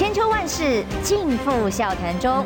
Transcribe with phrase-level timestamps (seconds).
[0.00, 2.42] 千秋万世尽付笑谈中。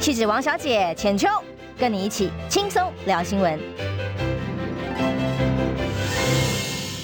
[0.00, 1.28] 气质王小姐浅秋，
[1.78, 3.60] 跟你一起轻松聊新闻。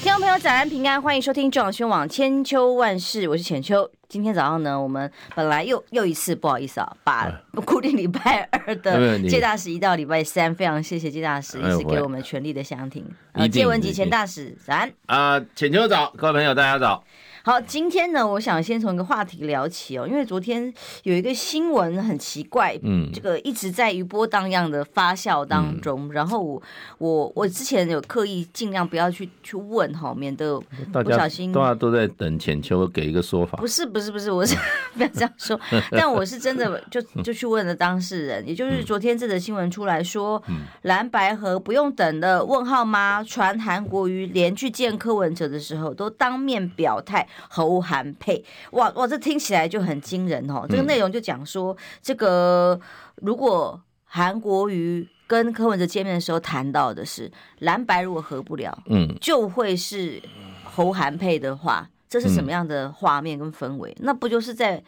[0.03, 3.91] 听众朋友，早安平安，欢迎收听中央新闻网千秋万世，我是浅秋。
[4.09, 7.31] 今天早上呢，我们本来又又一次不好意思啊，把
[7.67, 13.05] 固定礼拜二的介大使移到礼拜三，非常谢谢介大使一直给我们全力的相挺。
[13.53, 17.05] 介文汲前大使，早安啊，浅秋早，各位朋友大家早。
[17.47, 26.63] 好，今天呢，我想先从一个话题聊起哦，因为昨天有一个新闻很奇怪，嗯，这个一直在余波荡漾的发酵当中，嗯、然后我
[26.97, 30.59] 我我之前有刻意尽量不要去去问哈，免得
[30.91, 34.57] 不小心大家都在等浅秋给一个说法，不是不是不是，我是
[34.97, 35.61] 不要这样说，
[35.93, 40.43] 但我是真的就就去问了当事人，也就是昨天这则新闻出来说，
[40.81, 43.23] 蓝白合不用等了问号吗？
[43.23, 47.29] 传韩国瑜连去见柯文哲的时候都当面表态。
[47.49, 50.67] 侯韩配，哇哇，这听起来就很惊人哦。
[50.69, 52.81] 这个内容就讲说，这个
[53.17, 60.23] 如果韩国瑜跟柯文哲见面的时候谈到的是蓝白如果合不了，嗯，就会是
[60.65, 63.97] 侯韩配的话，这是什么样的画面跟氛围？
[64.01, 64.83] 那不就是在？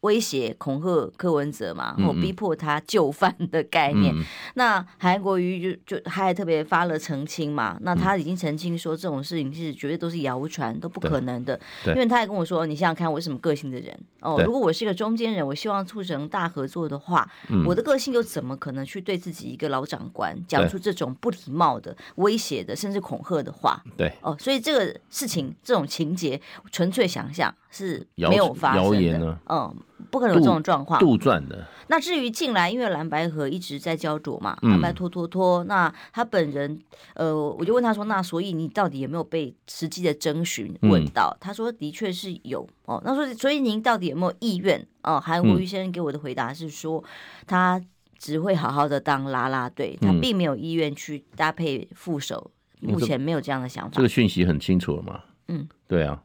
[0.00, 4.14] 威胁恐吓柯文哲嘛，或逼迫他就范的概念。
[4.14, 4.22] 嗯、
[4.54, 7.76] 那韩国瑜就就他还特别发了澄清嘛。
[7.82, 11.58] 那他已经澄清说，这种事情是绝对都是谣传，都不可能的。
[11.86, 14.42] 因为他也跟我说，你想想看，我是什么个性的人哦。
[14.44, 17.30] 如果我是一个中间人，我希望促成大合作的话，
[17.66, 23.82] 我的个性又怎么可能去对自己一个老长官讲出这种不礼貌的、威胁的，甚至恐吓的话？
[23.96, 28.94] 对哦，所以这个事情这种情节，纯粹想象是没有发生的。
[28.94, 29.38] 谣言呢？
[29.46, 29.74] 嗯。
[30.10, 31.66] 不可能有这种状况，杜撰的。
[31.88, 35.64] 那至于近来，因为蓝白河一直在焦灼嘛，蓝白拖拖拖。
[35.64, 36.78] 那他本人，
[37.14, 47.02] 呃，我就问他说：“那所以你到底有没有被实际的征询问到？”他说：“的确是有哦。”那说：“所以您到底有没有意愿？”哦，韩国瑜先生给我的回答是说
[47.46, 47.82] ：“他
[48.18, 55.20] 只会好好的当啦啦队，他并没有意愿去搭配副手，目前没有这样的想法。”这个讯息很清楚了嘛？
[55.48, 56.22] 嗯，对啊，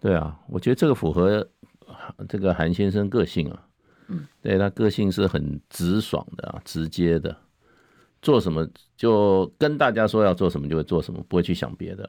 [0.00, 1.48] 对啊，我觉得这个符合。
[2.28, 3.62] 这个韩先生个性啊，
[4.08, 7.36] 嗯，对，他个性是很直爽的啊，直接的，
[8.22, 12.08] 做什么就跟大家说要做什么就会做什么，不会去想别的。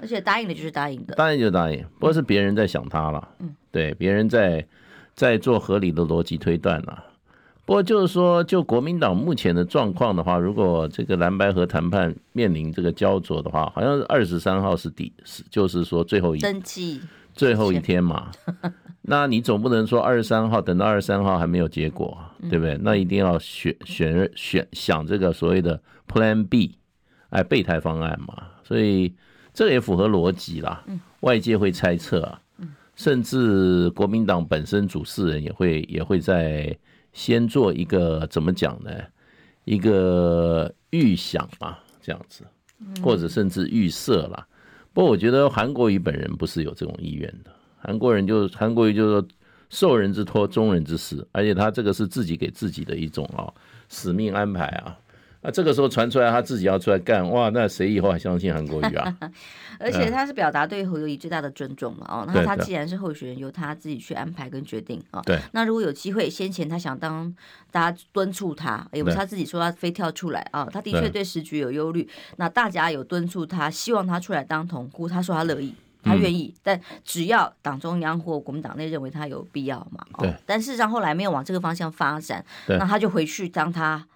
[0.00, 4.64] 而且答应的就是答应的，答应就答应，不过是别人在想他了，嗯，对，别人在
[5.14, 7.04] 在做合理的逻辑推断了。
[7.64, 17.00] 不过就是说，就国民党目前的状况的话，如果这个蓝白河谈判面临这个焦灼的话，好像是二十三号是底，是就是说最后一登记
[17.38, 18.30] 最后一天嘛。
[19.00, 22.18] 那你总不能说二十三号等到二十三号还没有结果，
[22.50, 22.76] 对不对？
[22.82, 26.76] 那一定要选选选想这个所谓的 Plan B，
[27.30, 28.48] 哎，备胎方案嘛。
[28.62, 29.14] 所以
[29.54, 30.84] 这个也符合逻辑啦。
[31.20, 32.38] 外界会猜测啊，
[32.96, 36.76] 甚至国民党本身主事人也会也会在
[37.14, 38.90] 先做一个怎么讲呢？
[39.64, 42.44] 一个预想嘛，这样子，
[43.02, 44.46] 或者甚至预设啦。
[44.92, 47.50] 不过我觉得韩国瑜本人不是有这种意愿的。
[47.78, 49.28] 韩国人就韩国瑜就说，
[49.70, 53.52] 受人之托，忠人之事，而且他这个是自己给自己的一种啊
[53.88, 54.98] 使命安排啊。
[55.40, 59.16] 那这个时候传出来他自己要出来干，哇，那谁以后还相信韩国瑜啊？
[59.78, 62.04] 而且他是表达对侯友宜最大的尊重嘛。
[62.08, 65.22] 哦，那他既然是候选人，由他自己去安排跟决定啊。
[65.24, 65.38] 对。
[65.52, 67.32] 那如果有机会，先前他想当
[67.70, 70.68] 大家敦促他，也不是他自己说他非跳出来啊。
[70.72, 75.74] 他的确对时局有忧虑，那大家有敦促他，希望他出来当统姑，他说他乐意。
[76.00, 80.06] 他愿意，但只要党中央或国民党内认为他有必要嘛？
[80.20, 80.32] 对。
[80.46, 84.06] 但事实上后来没有往这个方向发展，那他就回去当他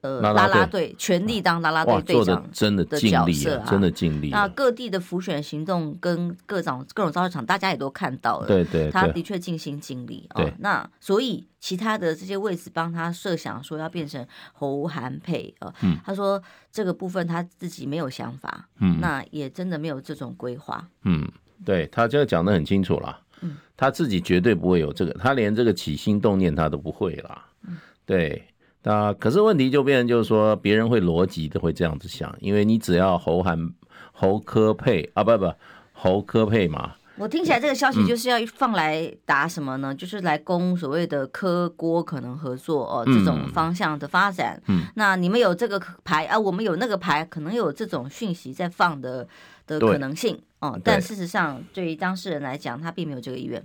[0.00, 4.30] 呃啦啦队，全力当啦啦队队长，真的尽力啊，真的尽力。
[4.30, 10.44] 那各地的浮选行动跟各种各种造势场，大家也都看到了，对对，他的确尽心尽力啊。
[10.58, 15.74] 那所以其他的这些位置帮他设想说要变成侯韩配啊，
[16.04, 21.26] 他说这个部分他自己没有想法，嗯，那也真的没有这种规划，嗯。
[21.62, 27.76] 对，他这个讲的很清楚了，嗯，他自己绝对不会有这个，他连这个起心动念他都不会啦，嗯，
[28.06, 28.42] 对，
[28.82, 33.70] 那可是问题就变成就是说，别人会逻辑的会这样子想，因为你只要侯韩
[34.12, 35.52] 侯科佩啊，不不
[35.92, 39.92] 侯科佩嘛，我听起来这个消息就是要放来打什么呢？
[39.92, 49.28] 嗯、就是来攻所谓的科郭可能合作哦这种方向的发展，嗯，那你们有这个牌啊，我们有那个牌，可能有这种讯息在放的
[49.66, 50.40] 的可能性。
[50.60, 53.62] 哦，但事实上，对于当事人来讲，他并没有这个意愿。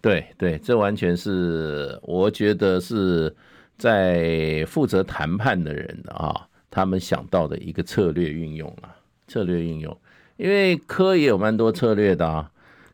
[0.00, 3.34] 对对，这完全是我觉得是
[3.78, 8.94] 在负责谈判的人啊，他们想到的一个策略运用啊，
[9.26, 9.96] 策略运用。
[10.36, 12.50] 因为柯也有蛮多策略的啊，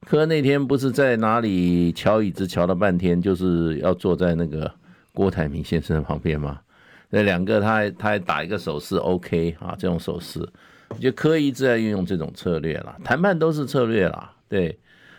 [0.07, 4.71] 柯那天不是在哪里乔椅子乔了半天，就是要坐在那个
[5.13, 6.61] 郭台铭先生旁边吗？
[7.11, 10.47] 那两个他还他还打一个手势，OK 啊，这种手势，
[10.99, 12.97] 就柯一直在运用这种策略了。
[13.05, 14.79] 谈判都是策略啦，对。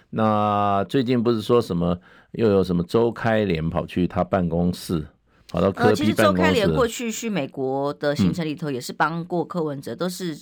[0.10, 2.00] 那最近不是说什么
[2.32, 5.06] 又有什么周开莲跑去他办公室，
[5.56, 6.04] 跑到柯 P 办公室。
[6.04, 10.36] 呃，其实周开莲过去去美国的行程里头也是帮过柯文哲，都是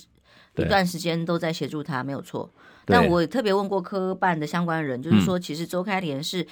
[0.56, 2.52] 一段时间都在协助他，没有错。
[2.84, 6.46] 但我也特别问过科办的相关人，就是说，其实周开莲是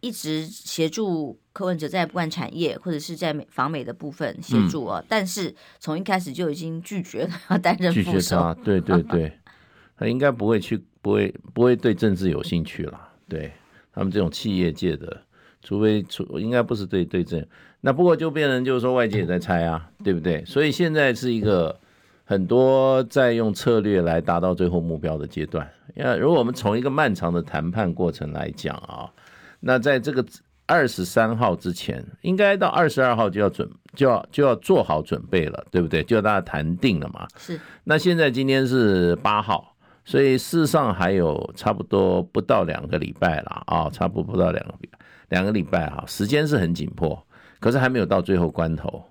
[0.00, 8.56] 一直协助柯文哲在不管产业或者是在美访美的部分协助啊，但是从一开始就已经拒绝了要担任副手。
[8.64, 9.30] 对对对，
[9.96, 12.98] 他应该不会去，不会不会对政治有兴趣了。
[13.28, 13.52] 对
[13.92, 15.22] 他们这种企业界的，
[15.62, 17.46] 除非除应该不是对对政。
[17.80, 20.44] 那不过就变成就是说外界也在猜啊，对不对？
[20.44, 21.78] 所以现在是一个。
[22.22, 25.68] 很多在用策略来达到最后目标的阶段。
[25.96, 29.10] 因为如果我们从一个漫长的谈判过程来讲啊，
[29.58, 30.24] 那在这个
[30.64, 36.04] 二十三号之前，应该到二十二号就要准就要就要做好准备了，对不对？
[36.04, 37.26] 就要大家谈定了嘛。
[37.36, 37.58] 是。
[37.82, 39.74] 那现在今天是八号，
[40.04, 44.98] 所以事实上还有差不多不到两个礼拜了啊，差不多不到两个礼拜，
[45.30, 47.26] 两个礼拜啊，时间是很紧迫，
[47.60, 49.04] 可是还没有到最后关头。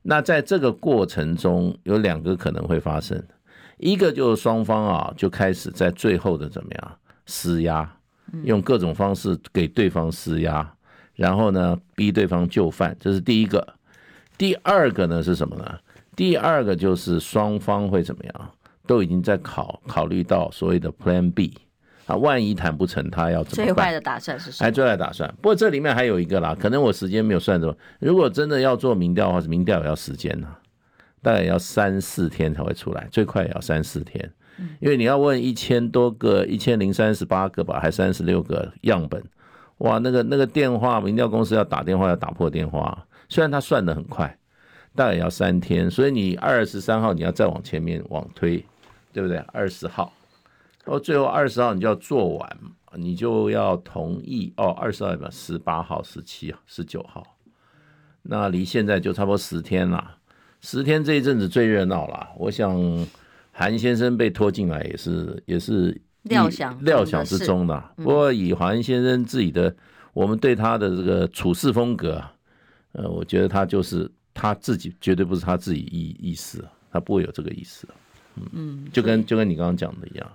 [0.00, 3.22] 那在这个过程中，有两个可能会发生，
[3.76, 7.92] 一个就是双方啊就开始在最后的怎么样施压，
[8.44, 10.72] 用各种方式给对方施压，
[11.14, 13.74] 然后呢逼对方就范，这是第一个。
[14.38, 15.78] 第二个呢是什么呢？
[16.14, 18.50] 第二个就是双方会怎么样，
[18.86, 21.52] 都已经在考考虑到所谓的 Plan B。
[22.06, 23.74] 啊，万一谈不成，他要怎么办？
[23.74, 24.68] 最坏的打算是什么？
[24.68, 25.28] 哎，最坏的打算。
[25.42, 27.76] 不过这里面还有一个啦，可能我时间没有算准。
[27.98, 30.48] 如果真的要做民调的话，民调也要时间呐，
[31.20, 34.30] 大概也要三四天才会出来，最快也要三四天。
[34.80, 39.22] 因为你要问一千多个，一千零三十八个吧，还三十六个样本，
[39.78, 44.38] 哇，那个那个电话，民调公司要打电话要打破电话，虽然他算的很快，
[44.94, 45.90] 大概也要三天。
[45.90, 48.64] 所以你二十三号你要再往前面往推，
[49.12, 49.36] 对不对？
[49.52, 50.10] 二十号。
[50.86, 52.58] 然后最后二十号你就要做完，
[52.94, 54.68] 你就要同意哦。
[54.70, 57.36] 二十号吧，十八号、十七号、十九号，
[58.22, 60.16] 那离现在就差不多十天了。
[60.60, 62.80] 十天这一阵子最热闹了，我想
[63.50, 67.90] 韩先生被拖进来也是也是料想料想之中的。
[67.96, 69.74] 不过以韩先生自己的，
[70.12, 72.22] 我们对他的这个处事风格，
[72.92, 77.88] 呃，我觉得他就是他自己绝对不是他自己意意思，他不会有这个意思。
[78.52, 80.30] 嗯，就跟就跟你刚刚讲的一样，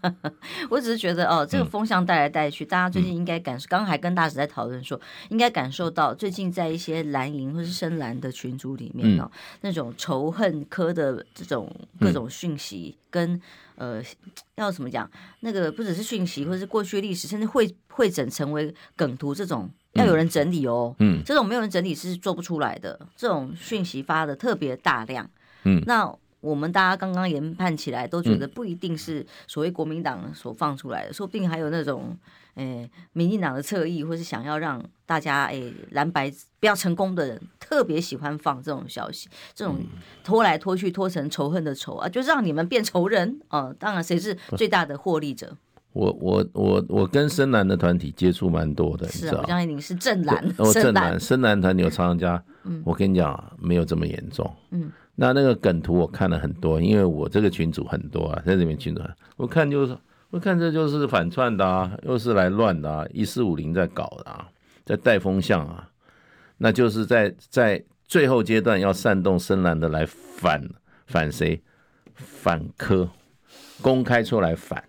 [0.70, 3.66] 我只是觉得哦，这个风向带来带去，嗯、大家最近应该感受。
[3.68, 13.42] 刚刚还跟大使在讨论说，应该感受到最近在一些蓝营或是深蓝的群组里面哦，嗯、那种仇恨科的这种各种讯息跟，跟
[13.76, 14.02] 呃
[14.56, 15.10] 要怎么讲，
[15.40, 20.94] 那个不只是讯息，或者是过去历史，甚至会会整成为梗图这种，要有人整理哦。
[20.98, 22.98] 嗯，这种没有人整理是做不出来的。
[23.16, 25.28] 这种讯息发的特别大量。
[25.64, 26.14] 嗯，那。
[26.42, 32.16] 我们大家刚刚研判起来，都觉得不一定是所谓国民党所放出来的，说不定还有那种，
[32.54, 36.28] 诶，民进党的侧翼，或是想要让大家诶蓝白
[36.58, 39.78] 不要成功的人，特别喜欢放这种消息，这种
[40.24, 43.72] 拖来拖去，拖成仇恨的仇啊，就让你们变仇人啊！
[43.78, 45.56] 当然，谁是最大的获利者？
[45.92, 52.42] 我我我我跟深蓝的团体接触蛮多的，是啊，我相信你是正蓝，我正蓝深蓝团体有常常加，
[52.82, 54.90] 我跟你讲，没有这么严重，嗯。
[55.14, 59.02] 那那个梗图我看了很多，因为我这个群主很多啊，在这边群组，
[59.36, 59.96] 我看就是，
[60.30, 64.48] 我看这就是反串的啊，又是来乱的啊，一四五零在搞的啊，
[64.84, 65.86] 在带风向啊，
[66.56, 70.66] 那就是在在最后阶段要煽动深蓝的来反
[71.06, 71.60] 反谁，
[72.14, 73.08] 反柯，
[73.82, 74.82] 公开出来反，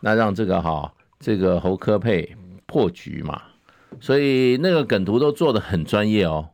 [0.00, 3.40] 那让这个哈这个侯科配破局嘛，
[4.00, 6.50] 所以那个梗图都做得很专业哦。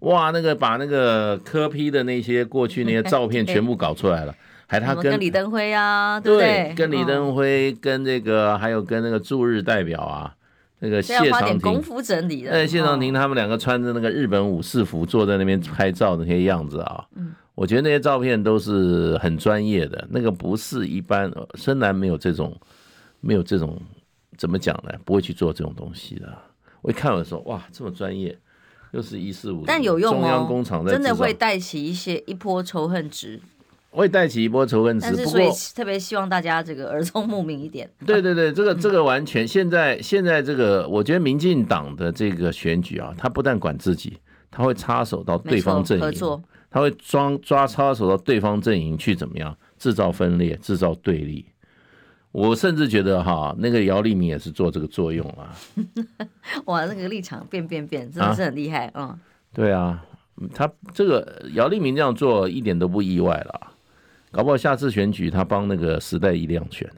[0.00, 4.34] 哇，那个把那个科批的那些过去那些 照片全部搞出来了，
[4.66, 10.34] 还他跟李登辉啊，对，对，跟李登辉，跟这个还有跟那个驻日代表啊，
[10.78, 22.56] 那个谢长廷功夫整理的，哎，谢长廷他们两个穿着那个日本武士服坐在那边拍照的那些样子啊，嗯，我觉得那些照片都是很专业的，那个不是一般深蓝没有这种
[23.20, 23.76] 没有这种
[24.36, 24.92] 怎么讲呢？
[25.04, 26.32] 不会去做这种东西的。
[26.82, 28.38] 我一看我说哇，这么专业。
[28.92, 33.40] 又是一四五，但有用哦，真的会带起一些一波仇恨值，
[33.90, 35.06] 会带起一波仇恨值。
[35.06, 37.88] 但是所以特别希望大家这个耳聪目明一点。
[38.06, 44.18] 对对对，这个这个完全现在现在这个，我觉得民进党的这个选举啊，他不但管自己，
[44.50, 51.44] 他会插手到对方阵营，合作，他会装抓插手到对方阵营去怎么样制造分裂、制造对立。
[52.32, 55.54] 我甚至觉得哈，那个姚立明也是做这个作用啊。
[56.66, 59.20] 哇，那个立场变变变，真的是很厉害，啊、嗯。
[59.54, 60.04] 对啊，
[60.54, 63.72] 他这个姚立明这样做一点都不意外了，
[64.30, 66.88] 搞不好下次选举他帮那个时代力量选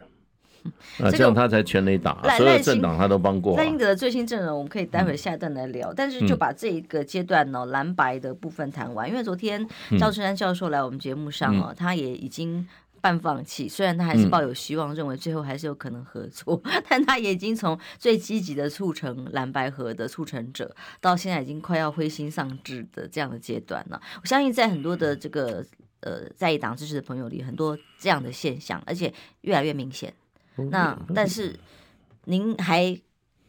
[0.99, 3.57] 啊，这样他才全力打，所有政党他都帮过。
[3.57, 5.91] 赖英德的最新阵容，我们可以待会下一段来聊。
[5.95, 9.09] 但是就把这一个阶段呢，蓝白的部分谈完。
[9.09, 9.67] 因为昨天
[9.99, 12.69] 赵春山教授来我们节目上哦，他也已经
[13.01, 24.01] 半放弃，虽然他还是抱有希望，认为最后还是有可能合作， 但他也已经从最积极的促成蓝白河的促成者，到现在已经快要灰心丧志的这样的阶段了。
[24.23, 25.65] 我相信在很多的这个
[26.01, 30.13] 呃在野党支持的朋友里，很多这样的现象，而且越来越明显。
[30.71, 31.59] 那但是
[32.25, 32.99] 您还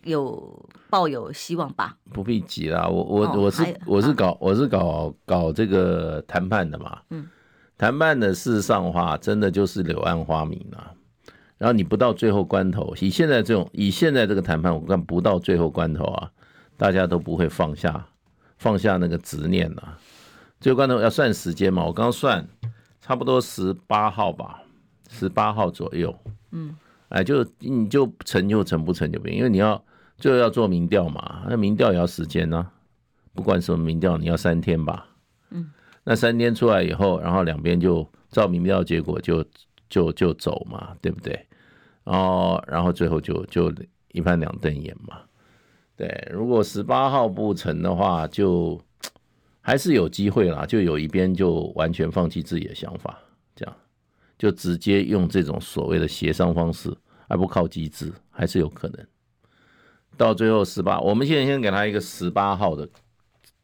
[0.04, 1.98] 有抱有希望吧？
[2.14, 7.02] 不必急啦，我我我是我是搞我是搞搞这个谈判的嘛。
[7.10, 7.28] 嗯，
[7.82, 10.94] 谈判的事实上的话，真的就是柳暗花明啊。
[11.58, 16.30] 然后你不到最后关头，以现在这种以现在这个谈判，我看不到最后关头啊，
[16.78, 18.06] 大家都不会放下
[18.60, 19.98] 放下那个执念啊。
[20.60, 22.48] 最后关头要算时间嘛，我刚刚算
[23.00, 24.62] 差不多十八号吧，
[25.10, 26.16] 十八号左右。
[26.52, 26.76] 嗯。
[27.10, 29.84] 哎，就你就成就成不成就不行，因为你要
[30.20, 32.72] 最后要做民调嘛，那民调也要时间呢、啊，
[33.34, 35.08] 不管什么民调，你要三天吧。
[36.04, 39.46] 那三天出来以后，然后两边就照民调结果就
[39.90, 41.40] 就就走嘛，对不对？
[42.04, 43.72] 然后然后最后就就
[44.12, 45.20] 一翻两瞪眼嘛。
[45.96, 48.80] 对，如果十八号不成的话，就
[49.62, 53.20] 还是有机会啦，就有一边就完全放弃自己的想法，
[53.56, 53.76] 这样。
[54.40, 56.92] 就直接用这种所谓的协商方式，
[57.28, 59.06] 而不靠机制，还是有可能。
[60.18, 62.90] 到最后十八，我们现在先给他一个十八号的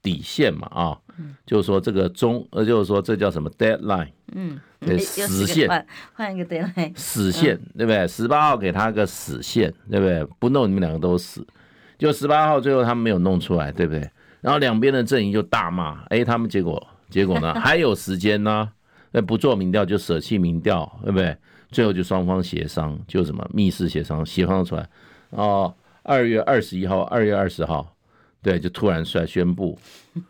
[0.08, 0.98] 底线嘛，啊，
[1.46, 5.68] 就是说这个中，呃，就是说这叫什么 deadline，嗯，对，死线，
[6.14, 8.08] 换一个 deadline，死线，对不对？
[8.08, 10.26] 十八号给他个死线，对不对？
[10.40, 11.46] 不弄你们两个都死。
[11.98, 14.10] 就十八号最后他们没有弄出来，对不对？
[14.40, 17.54] 然后两边的阵营就大骂，哎，他们结果结果呢？
[17.60, 18.70] 还有时间呢？
[19.12, 21.36] 那不做民调就舍弃民调，对不对？
[21.70, 24.88] 最后就双方协商，就什么密室协商，协商出来，
[25.32, 25.74] 哦，
[26.04, 27.94] 二月二十一号、二月二十号，
[28.42, 29.78] 对，就突然出来宣布，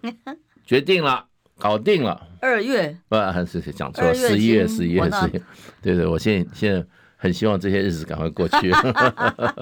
[0.66, 1.26] 决定了，
[1.58, 2.28] 搞定了。
[2.42, 5.42] 二月不，是是讲错了，十一月、十一月、十一月，
[5.82, 6.86] 对对，我现在现在
[7.16, 8.72] 很希望这些日子赶快过去。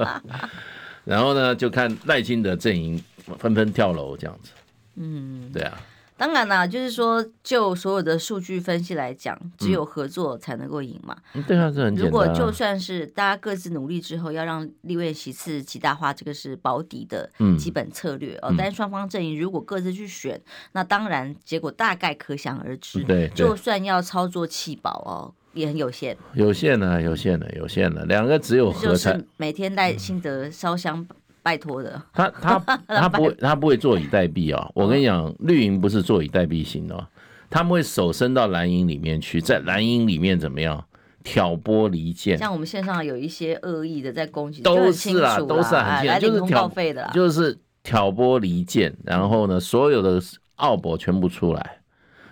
[1.06, 3.02] 然后呢，就看赖清德阵营
[3.38, 4.52] 纷纷跳楼这样子。
[4.96, 5.80] 嗯，对啊。
[6.18, 11.16] 当然啦，就是说，就所有的数据分析来讲，只有合作才能够赢嘛。
[11.34, 12.06] 嗯、对啊，这很简单。
[12.06, 18.48] 如果就算是大家各自努力之后，要让立委席次极大化，这个是保底的基本策略哦。
[18.52, 20.42] 嗯、但是双方阵营如果各自去选，
[20.72, 23.04] 那当然结果大概可想而知。
[23.04, 26.16] 对，就算要操作弃保哦，也很有限。
[26.34, 28.06] 有限的，有限的，有限的。
[28.06, 29.12] 两个只有合才。
[29.12, 31.06] 就是每天赖清德烧香。
[31.46, 32.58] 拜托的，他他
[32.90, 34.68] 他不会，他不会坐以待毙啊！
[34.74, 37.08] 我跟你讲，绿营不是坐以待毙型的，
[37.52, 40.84] 他们会手伸到蓝营里面去，在蓝营里面怎么样
[41.24, 42.36] 挑拨离间？
[42.36, 50.20] 像我们线上有一些恶意的在攻击，都是啊，都是很清楚，就是挑费的，就是挑拨离间，然后呢，所有的
[50.56, 51.78] 奥博全部出来，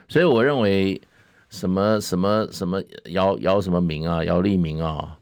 [0.08, 1.00] 所以我认为
[1.52, 5.16] 什么什么什么姚姚什么明啊，姚立明啊，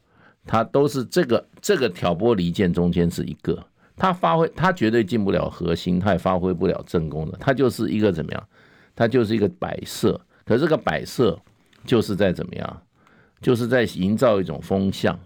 [0.46, 3.62] 他都是这个这个挑拨离间中间是一个。
[4.02, 8.48] 他发挥，他绝对进不了核心，他也发挥不了正功的，他就是一个怎么样？
[8.96, 10.20] 他就是一个摆设。
[10.44, 11.40] 可是这个摆设
[11.86, 12.82] 就是在怎么样？
[13.42, 15.20] 就是在营造一种风向，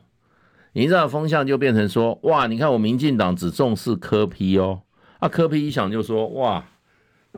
[0.74, 4.82] 营造的风向就变成说，哇，你看我民进党只重视柯批哦，
[5.20, 6.66] 啊，柯批一想就说，哇，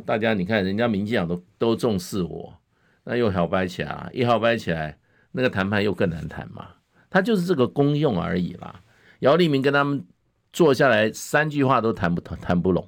[0.08, 2.56] 大家你看人家民进党都都重视我，
[3.03, 4.98] 那又好掰起来，一好掰起来，
[5.34, 6.70] 那个谈判又更难谈嘛。
[7.12, 8.82] 他就是这个功用而已啦。
[9.20, 10.03] 姚立明跟他们。
[10.51, 12.87] 坐下来三句话都谈不谈不拢，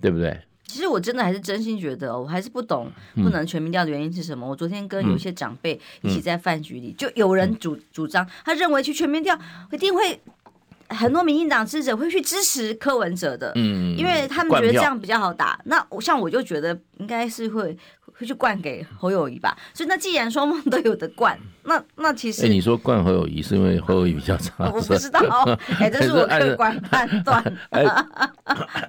[0.00, 0.40] 对不对？
[0.66, 4.46] 其实我真的还是真心觉得，我还是不懂不能全民调的原因是什么。
[4.46, 9.36] 嗯、我昨天跟有些长辈一起在饭局里，嗯、就有人主主张，他认为去全民调
[9.72, 10.20] 一定会
[10.88, 15.60] 很多民进党支持者会去支持柯文哲的，嗯，因为他们觉得这样比较好打。
[15.64, 17.76] 那我像我就觉得应该是会。
[18.20, 25.20] 会去灌给侯友谊吧，所以那既然双方都有的灌，那那其实，哎，你说灌侯友谊是因为侯友谊比较差， 我不知道，
[25.78, 27.42] 哎，这是我客观判断，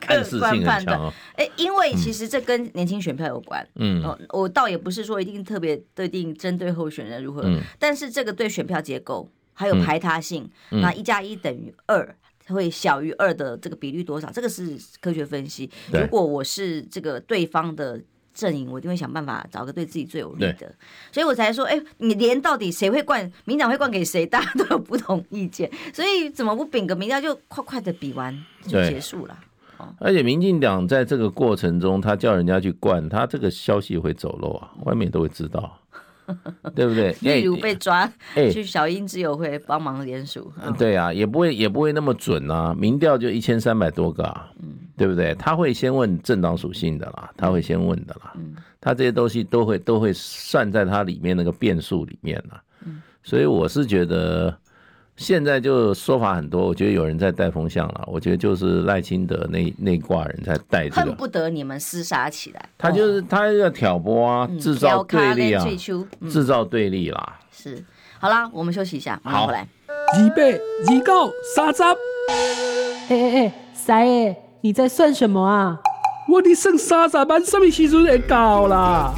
[0.02, 7.62] 客观判断，哎，因为其实这跟年轻选票有关，嗯，我倒也不是说一定特别对定针对候选人如何，嗯。
[7.80, 12.14] 但是这个对选票结构还有排他性，那一加一等于二
[12.48, 15.72] 会小于二的这个比率多少，这个是科学分析。
[15.94, 18.02] 如果我是这个对方的。
[18.34, 20.74] 阵营，我一定会想办法找个对自己最有利的，
[21.12, 29.38] 所以我才说，哎，你连到底谁会灌，民党会灌给谁，大家都有不同意见，所以怎么不秉个民调就快快的比完就结束了？
[29.98, 35.81] 而且民进党在这个过程中，他叫人家去灌，他这个消息会走漏啊，外面都会知道。
[36.76, 37.16] 对不对？
[37.22, 38.12] 例如被抓，
[38.52, 40.52] 去小英之友会帮忙联署。
[40.64, 42.76] 嗯，对啊，也不会也不会那么准啊。
[42.78, 45.34] 民调就一千三百多个啊，嗯，对不对？
[45.36, 52.62] 他会先问政党属性的啦，他会先问的啦，嗯，他这些东西都会都会算在他里面那个变数里面啦。
[52.86, 54.56] 嗯，所以我是觉得。
[55.22, 58.04] 现在就说法很多，我觉得有人在带风向了。
[58.08, 62.70] 我觉得就是赖清德那那挂人在带这个，恨不得你们厮杀起来。
[62.78, 65.64] 他就是他要挑拨啊，制造对立啊，
[66.28, 67.40] 制造对立啦。
[67.52, 67.86] 是，
[68.20, 69.68] 好啦，我们休息一下，马上回来。
[69.88, 71.84] 二八二九三十。
[71.84, 75.80] 哎哎哎，三爷，你在算什么啊？
[76.28, 79.14] 我的剩三十万，什么时阵会到啦？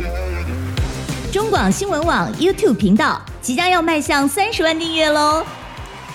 [1.31, 5.43] 中广新闻网 YouTube 频道即将要迈向三十万订阅喽！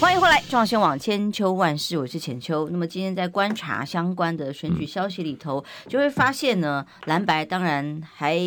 [0.00, 2.68] 欢迎回来，中广网千秋万事，我是浅秋。
[2.70, 8.38] 那么今天在观察相关的选举消息里头，嗯、就会发现呢，蓝白当然还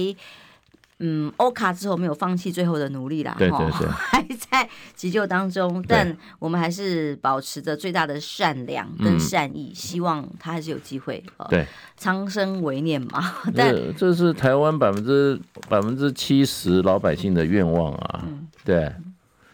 [1.00, 5.84] 嗯欧卡之后没有放弃最后的努力啦，对对对， 还在急救当中。
[5.86, 11.22] 但我们还是保持着最大的善良跟善意，嗯、希望他还是有机会。
[11.50, 11.68] 对，
[11.98, 13.22] 苍生为念嘛。
[13.54, 18.22] 但这，这是台湾百分之百分之七十老百姓的愿望啊。
[18.26, 18.90] 嗯、对。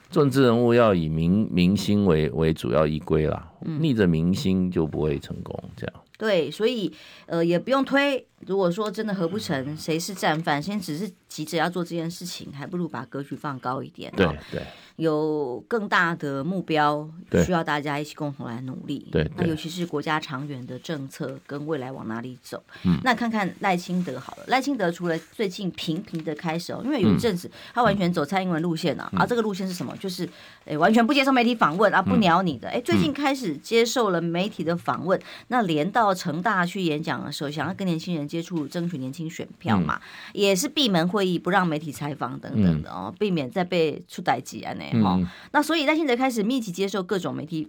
[0.10, 5.58] 政治人物要以明明星为为主要依归啦，逆着明星就不会成功。
[5.76, 6.92] 这样对，所以
[7.26, 8.26] 呃也不用推。
[8.46, 10.62] 如果说真的合不成，谁是战犯？
[10.62, 14.12] 先只是急着要做这件事情，还不如把格局放高一点。
[14.16, 14.62] 对对。
[14.98, 17.08] 有更大的目标，
[17.46, 19.08] 需要大家一起共同来努力。
[19.12, 22.64] 对，那尤其是国家长远的政策跟未来往哪里走。
[22.84, 24.44] 嗯，那看看赖清德好了。
[24.48, 29.96] 赖清德除了最近频频的开手，因为有一阵子他完全走蔡英文路线啊，而这个路线是什么？
[29.98, 30.28] 就是
[30.66, 32.68] 诶完全不接受媒体访问啊，不鸟你的。
[32.68, 40.02] 哎，最近开始接受了媒体的访问，那连到成大去演讲的时候，想要跟年轻人接触，争取年轻选票嘛，
[40.34, 44.84] 也是闭门会议，不让媒体采访等等的哦，避免再被出代志啊呢。
[45.04, 47.68] 哈、嗯，那所以赖清德开始密集接受各种媒体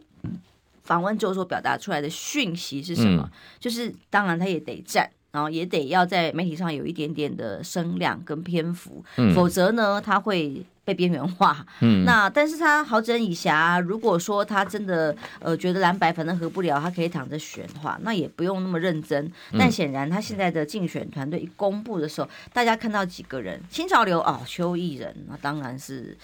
[0.83, 3.23] 访问之后，所表达出来的讯息是什么？
[3.23, 11.67] 嗯、就是当然他也得站，然后也得要在媒体上有一点点的声量跟篇幅，嗯、否则呢他会被边缘化。
[11.81, 19.31] 嗯，那但是他好整以暇，如果说他真的呃觉得蓝白反正合不了，他可以躺着选的话，那也不用那么认真。
[19.59, 26.17] 但显然他现在的竞选团队一公布的时候，大家看到几个人，新潮流哦，邱毅人，那当然是。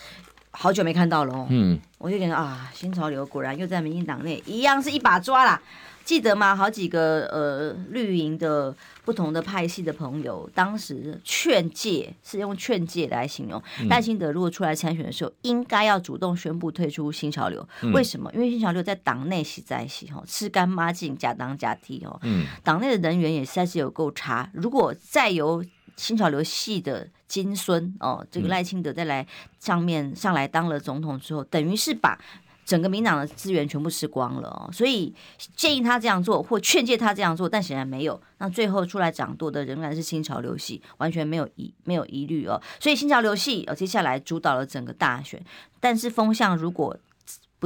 [0.56, 5.60] 好久没看到了哦，嗯，我就觉得啊，新潮流果然又在民进党内一样是一把抓啦，
[6.04, 6.54] 记得吗？
[6.54, 17.66] 好几个呃绿营的不同的派系的朋友，当时劝诫是用劝诫来形容赖清德如果出来参选的时候，应该要主动宣布退出新潮流。
[17.94, 18.30] 为什么？
[18.34, 24.50] 因为新潮流在党内洗在洗哈，吃干抹净，假当假替哦，嗯，党内的人员也实在是有够差。
[24.52, 25.64] 如果再由
[25.96, 29.26] 新潮流系的金孙哦，这个赖清德再来
[29.58, 32.18] 上面上来当了总统之后，等于是把
[32.64, 34.70] 整个民党的资源全部吃光了哦。
[34.72, 35.14] 所以
[35.54, 38.20] 建议他这样做，或劝诫他这样做，但显然没有。
[38.38, 42.60] 那最后出来掌舵的仍然是新潮流系，完全没有疑没有疑虑哦。
[42.80, 45.42] 所以新潮流系哦，接下来主导了整个大选，
[45.80, 46.96] 但是风向如果。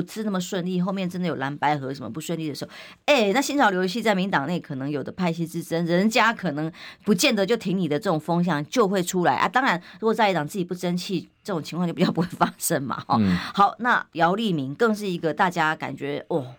[0.03, 2.71] 不是那么顺利，后面真的有蓝白合什么不顺利的时候，
[3.07, 6.71] 哎，那新潮流系在民党内可能有的派系之争，人家可能
[7.05, 9.49] 不见得就挺你的这种风向就会出来啊。
[9.49, 13.03] 当然，如果在野党自己不争气，这种情况就比较不会发生嘛。
[13.07, 16.55] 哈、嗯，好，那姚立明更是一个大家感觉哦，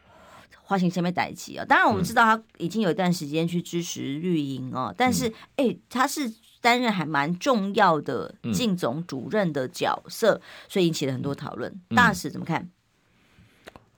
[0.63, 1.63] 花型前面逮起啊。
[1.63, 11.73] 当然，我们知道他已经有一段时间去支持绿营哦，但是哎，他是担任还蛮重要的竞总主任的角色，所以引起了很多讨论。
[11.95, 12.69] 大使怎么看？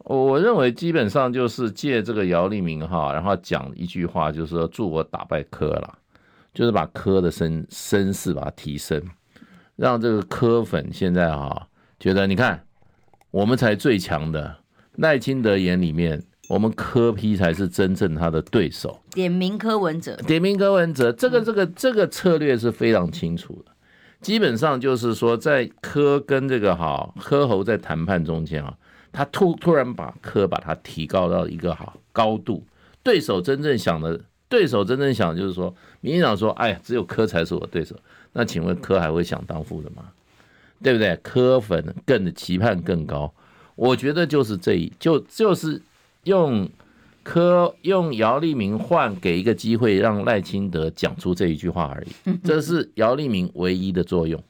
[0.04, 5.98] 我认为基本上就是借这个姚立明哈，然后讲一句话，就是说祝我打败柯啦，
[6.54, 9.02] 就是把柯的声声势把它提升，
[9.76, 11.68] 让这个柯粉现在哈
[12.00, 12.64] 觉得你看
[13.30, 14.58] 我们才最强的，
[14.96, 23.72] 赖清德眼里面我们柯批才是真正他的对手，点名柯文哲，点名柯文哲，这个这个这个策略是非常清楚的。
[24.20, 28.74] 基本上就是说，在柯跟这个哈柯侯在谈判中间啊，
[29.12, 32.64] 他突突然把科把他提高到一个好高度，
[33.04, 37.96] 对手真正想的，对手真正想的就是说，民进党说，哎呀，只有科才是我对手，
[38.34, 40.04] 那请问科还会想当副的吗？
[40.82, 41.16] 对不对？
[41.18, 43.34] 科粉更期盼更高，
[43.76, 45.82] 我觉得就是这一就就是
[46.24, 46.70] 用。
[47.24, 54.44] 科用姚立明换给一个机会，让赖清德讲出这一句话而已， 这是姚立明唯一的作用。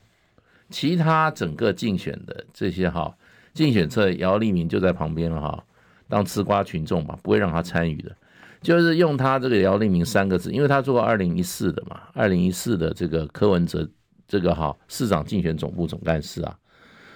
[0.69, 3.13] 其他整个竞选的这些哈
[3.53, 5.63] 竞选策，姚立明就在旁边了哈，
[6.07, 8.15] 当吃瓜群众吧，不会让他参与的。
[8.61, 13.89] 就是用他这个姚立明三个字，因为他做过二零一四的嘛，二零一四的这个柯文哲
[14.27, 16.57] 这个哈市长竞选总部总干事啊，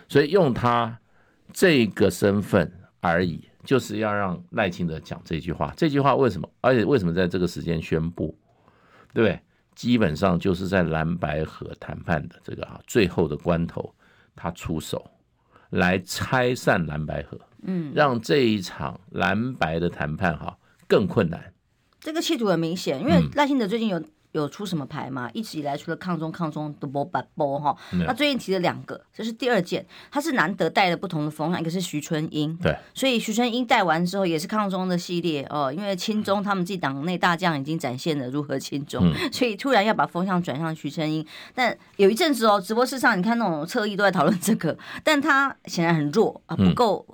[0.09, 0.97] 所以用他
[1.53, 3.47] 这个身份而已。
[3.63, 6.47] 就是要让赖清德讲这句话，这句话为什么？
[6.61, 8.37] 而且为什么在这个时间宣布？
[9.11, 9.39] 对？
[9.73, 13.91] 基本上就是在蓝白合谈判的这个啊最后的关头，
[14.35, 15.03] 他出手
[15.75, 20.57] 来拆散蓝白河，嗯，让这一场蓝白的谈判哈
[20.88, 21.53] 更困难。
[21.99, 24.01] 这个企图很明显，因为赖清德最近有。
[24.41, 25.29] 有出什么牌吗？
[25.33, 47.05] 一直以来除了抗中抗中的波把波哈，那最近提了两个，这是第二件，他是难得带了不同的风向，一个是徐春英，对，所以徐春英带完之后也是抗中的系列哦，因为亲中他们自己党内大将已经展现了如何亲中，嗯、 所以突然要把风向转向徐春英，但有一阵子哦，直播室上你看那种侧翼都在讨论这个，但他显然很弱啊，不够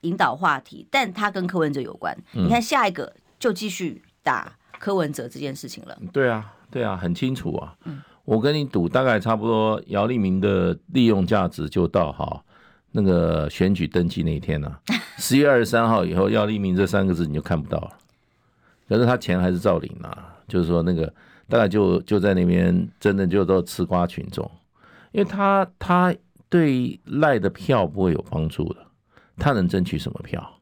[0.00, 6.54] 引导话题，嗯、但他跟柯文哲有关，你看下一个就继续打柯文哲这件事情了，对啊。
[6.70, 7.74] 对啊，很清楚啊。
[8.24, 12.44] 我跟你赌，大概差不多，姚立明的利用价值就到哈
[12.92, 14.80] 那个选举登记那一天了，啊。
[15.18, 17.90] 十月二十三号以后，姚立明这三个字你就看不到了。
[18.88, 21.12] 可是他钱还是照领啊，就是说那个
[21.48, 24.48] 大概就就在那边，真的就都吃瓜群众，
[25.10, 26.14] 因为他他
[26.48, 28.76] 对赖的票不会有帮助的，
[29.38, 30.60] 他能争取什么票？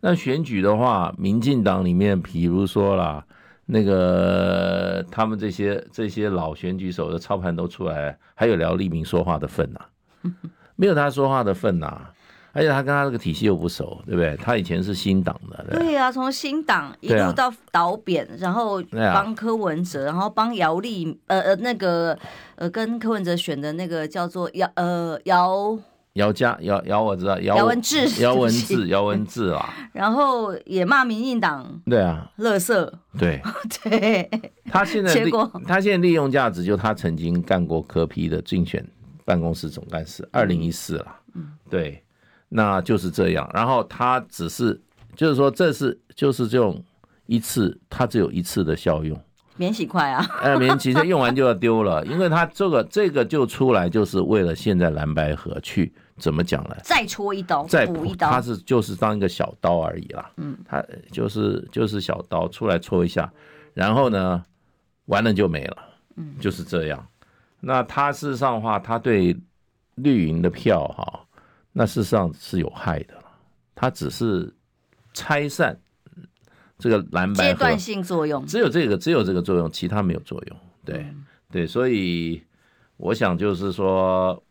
[0.00, 3.24] 那选举的话，民进党里面，比如说啦。
[3.66, 9.88] 那个他们这些这些老选举手的操盘都出来，还有姚立明说话的份呐、啊？
[10.76, 12.10] 没有他说话的份呐、啊！
[12.54, 14.36] 而且他跟他这个体系又不熟，对不对？
[14.36, 22.18] 他以前是新党的，对呀、啊，从新党一路到倒扁，啊、然后帮柯文哲，然后帮姚立呃呃那个
[22.56, 25.78] 呃跟柯文哲选的那个叫做姚呃姚。
[26.14, 33.40] 姚家姚姚，我知道姚文志，姚文志， 姚文志啊，然后也骂民进党，对啊，垃圾，对。
[33.82, 34.28] 对，
[34.70, 35.14] 他现在
[35.66, 38.86] 他现在利用价值，就他曾经干过柯批的竞选
[39.24, 42.02] 办公室总干事，二零一四了，嗯，对，
[42.50, 43.50] 那就是这样。
[43.54, 44.78] 然后他只是
[45.16, 46.84] 就是说，这是就是这种
[47.24, 49.18] 一次，他只有一次的效用。
[49.56, 50.26] 免洗筷啊！
[50.40, 56.76] 哎，免洗筷用完就要丢了，因为他这个这个就出来就是为了现在蓝白河去怎么讲呢？
[56.84, 60.30] 再戳一刀，再补一刀，他是就是当一个小刀而已啦。
[60.36, 63.30] 嗯，他就是就是小刀出来戳一下，
[63.74, 64.44] 然后呢，
[65.06, 65.76] 完了就没了。
[66.14, 67.06] 嗯，就是这样。
[67.60, 69.36] 那他事实上的话，他对
[69.96, 71.26] 绿营的票哈，
[71.72, 73.14] 那事实上是有害的。
[73.74, 74.54] 他只是
[75.12, 75.76] 拆散。
[76.78, 80.56] 这个蓝白阶段性作用，只有这个，只有这个作用，其他没有作用。
[80.84, 81.06] 对，
[81.48, 82.42] 对，所以
[82.96, 84.42] 我想就是说，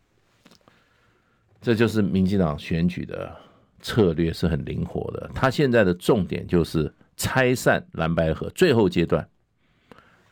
[1.62, 3.34] 这就是民进党选举的
[3.80, 5.30] 策略是很灵活的。
[5.34, 9.26] 他现在的重点就是拆散蓝白河最后阶段。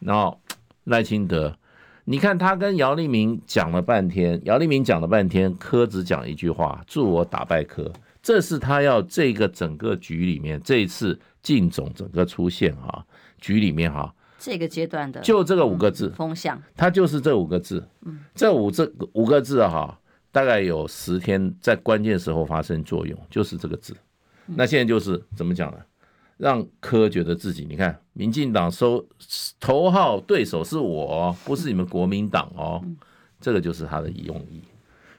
[0.01, 0.38] 然后
[0.85, 1.57] 赖清德，
[2.05, 7.90] 你看他跟姚立明讲了半天，姚立明讲了半天，柯只讲一句话：祝我打败柯。
[8.23, 11.19] 这是他要这个整个局里面这一次。
[11.43, 13.03] 进总整个出现哈
[13.40, 17.83] 局里面哈这个阶段的就这个五个字风向，他就是这五个字，
[18.35, 19.99] 这五这五个字哈
[20.33, 23.97] 大概有十天在关键时候发生作用，就是这个字。
[24.47, 25.79] 那现在就是怎么讲呢？
[26.37, 29.07] 让柯觉得自己你看，民进党收
[29.59, 32.83] 头号对手是我，不是你们国民党哦，
[33.40, 34.62] 这个就是他的用意，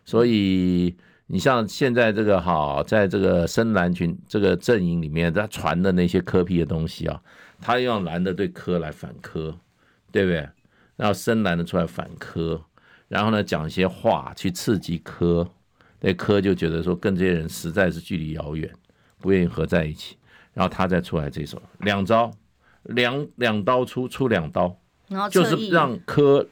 [0.06, 0.96] 所以。
[1.34, 7.22] 你像现在这个哈，在这个深蓝群这个阵营里面，他传的那些科批的东西啊，
[7.62, 9.58] 他用蓝的对柯来反柯，
[10.12, 10.46] 对不对？
[10.98, 12.62] 然后深蓝的出来反柯，
[13.12, 15.46] 然后呢讲一些话去刺激柯，
[16.00, 18.74] 那柯就觉得说跟这些人实在是距离遥远，
[19.20, 20.16] 不愿意合在一起，
[20.54, 22.32] 然后他再出来这手两招，
[22.84, 24.74] 两两刀出出两刀，
[25.10, 26.48] 然后就是让柯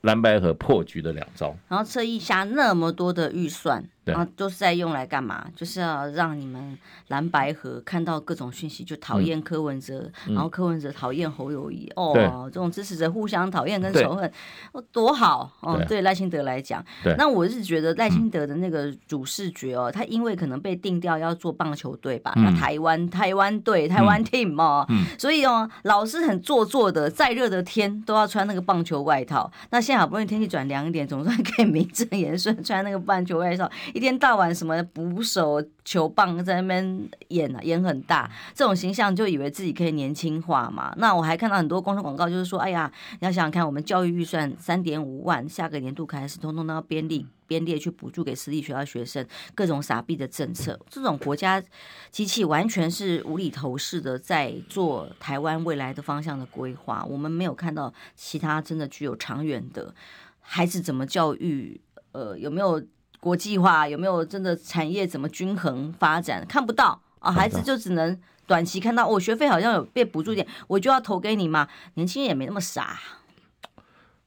[0.00, 3.84] 蓝白河破局的两招，然后侧翼下那么多的预算。
[4.10, 5.46] 对然后都是在用来干嘛？
[5.54, 6.76] 就是要让你们
[7.08, 11.90] 蓝白河看到各种讯息，就讨厌柯文哲，嗯、然后柯文哲讨厌侯友谊。
[11.96, 14.30] 哦，这种支持者互相讨厌跟仇恨，
[14.72, 15.82] 哦，多好哦！
[15.88, 16.84] 对，赖清德来讲，
[17.16, 29.50] 那我是觉得赖清德的那个主视觉哦，他因为可能被定调要做棒球队吧，那、嗯、台湾台湾队台湾 team 哦、嗯，所以哦，老是很做作的，再热的天都要穿那个棒球外套。
[29.70, 33.70] 那现在好不容易天气转凉一点，总算可以名正言顺穿那个棒球外套，
[34.00, 40.90] 一天到晚什么捕手、球棒在那边演啊，演很大，这种形象就以为自己可以年轻化嘛。
[40.96, 51.62] 那我还看到很多公众广告，就是说，哎呀，你要想想看，我们教育预算三点五万，下个年度开始，通通都要编列编列去补助给私立学校学生，各种傻逼的政策，这种国家
[52.10, 57.04] 机器完全是无厘头式的在做台湾未来的方向的规划。
[57.06, 59.94] 我们没有看到其他真的具有长远的
[60.40, 61.78] 孩子怎么教育，
[62.12, 62.82] 呃，有没有？
[63.20, 66.44] 国际化有没有真的产业怎么均衡发展？
[66.48, 71.68] 看不到啊，孩子就只能短期看到我、哦、学费好像有被补助点， 我就要投给你嘛。
[71.94, 72.98] 年轻人也没那么傻。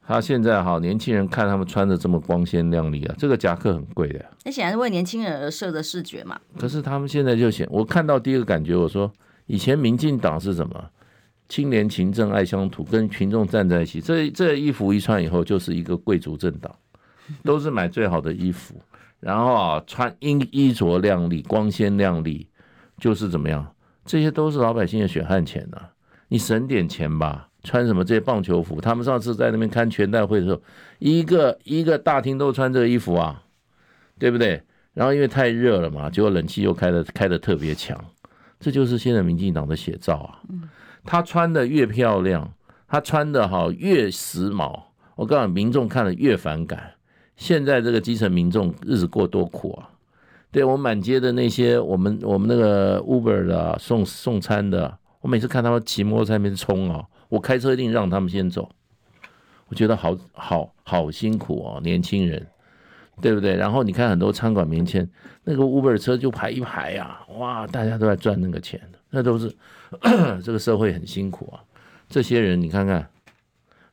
[0.06, 4.26] 他现在哈，年轻人看他们穿的这么光鲜亮丽啊，这个夹克很贵的。
[4.44, 6.40] 那显然是为年轻人而设的视觉嘛。
[6.60, 9.12] 可是他们现在就显，我看到第一个感觉，我说
[9.48, 10.90] 以前民进党是什么？
[11.50, 14.02] 清廉勤政爱乡土，跟群众站在一起。
[14.02, 16.74] 这这衣服一穿以后，就是一个贵族政党。
[17.44, 18.76] 都是买最好的衣服，
[19.20, 22.48] 然后啊，穿衣衣着亮丽、光鲜亮丽，
[22.98, 23.74] 就是怎么样？
[24.06, 25.90] 这些都是老百姓的血汗钱呐、啊！
[26.28, 28.82] 你省点钱吧，穿什么这些棒球服？
[28.82, 30.62] 他们上次在那边看全代会的时候，
[31.00, 33.44] 一个一个大厅都穿这个衣服啊，
[34.20, 34.62] 对不对？
[34.94, 37.98] 然后因为太热了嘛，结果冷气又开的开的特别强，
[38.60, 40.42] 这就是现在民进党的写照啊！
[41.06, 42.54] 他穿的越漂亮，
[42.88, 44.84] 他穿的好越时髦，
[45.16, 46.93] 我告诉你，民众看了越反感。
[47.44, 49.90] 现在这个基层民众日子过多苦啊！
[50.50, 58.70] 对，我满街的那些我们我们那个 Uber 的、送送餐的，我每次看他们骑摩托车那边冲啊，我开车一定让他们先走。
[59.68, 62.48] 我觉得好好好辛苦哦，年轻人，
[63.22, 63.58] 对不对？
[63.58, 65.06] 然后你看很多餐馆面前
[65.44, 68.80] 那个 Uber 车就排一排、啊，哇，大家都在赚那个钱，
[69.10, 69.54] 那都是
[70.42, 71.60] 这个社会很辛苦啊。
[72.08, 73.06] 这些人你看看，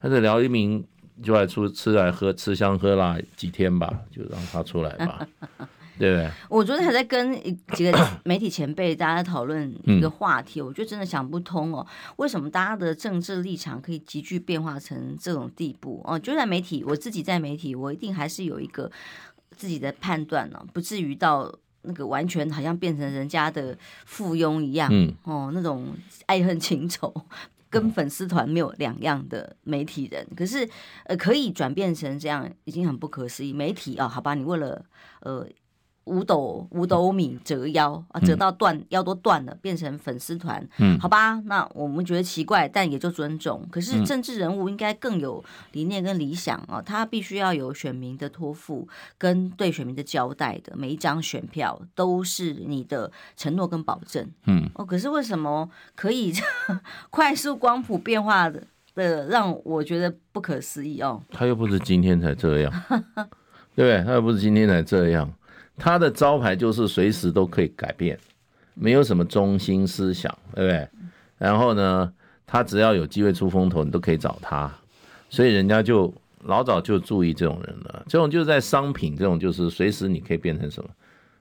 [0.00, 0.84] 他在聊一名。
[1.22, 5.26] 就爱出吃来喝吃香喝辣几天吧，就让他出来吧，
[5.98, 6.30] 对不对？
[6.48, 7.32] 我昨天还在跟
[7.74, 16.18] 几个媒体前辈大家讨论一个话题，我就真的想不通哦，为什么大家的政治立场可以急剧变化成这种地步哦？
[16.18, 18.90] 就在媒体，我自己在媒体，我一定还是有一个
[19.56, 21.52] 自己的判断呢，不至于到
[21.82, 25.88] 那个完全好像变成人家的附庸一样，嗯哦，那种
[26.26, 27.12] 爱恨情仇。
[27.70, 30.68] 跟粉丝团没有两样的媒体人，可是
[31.04, 33.52] 呃，可以转变成这样，已经很不可思议。
[33.52, 34.84] 媒体啊，好吧，你为了
[35.20, 35.46] 呃。
[36.04, 43.64] 五斗五斗米折腰啊，折到断腰都断了，变成粉丝团，嗯，好吧，那我们觉得奇怪，但也就尊重。
[43.70, 56.32] 可是政治人物应该更有理念跟理想啊，他必须要有选民的托付跟对选民的交代的，每一张选票都是你的承诺跟保证，嗯，哦，可是为什么可以
[57.10, 58.62] 快速光谱变化的
[58.94, 61.22] 的让我觉得不可思议哦？
[61.30, 64.02] 他又不是今天才这样，对不对？
[64.04, 65.32] 他又不是今天才这样。
[65.80, 68.18] 他的招牌就是随时都可以改变，
[68.74, 70.88] 没有什么中心思想，对不对？
[71.38, 72.12] 然后呢，
[72.46, 74.70] 他只要有机会出风头，你都可以找他，
[75.30, 76.12] 所以人家就
[76.44, 78.04] 老早就注意这种人了。
[78.06, 80.90] 这种就是在商品，这种就是随时你可以变成什么，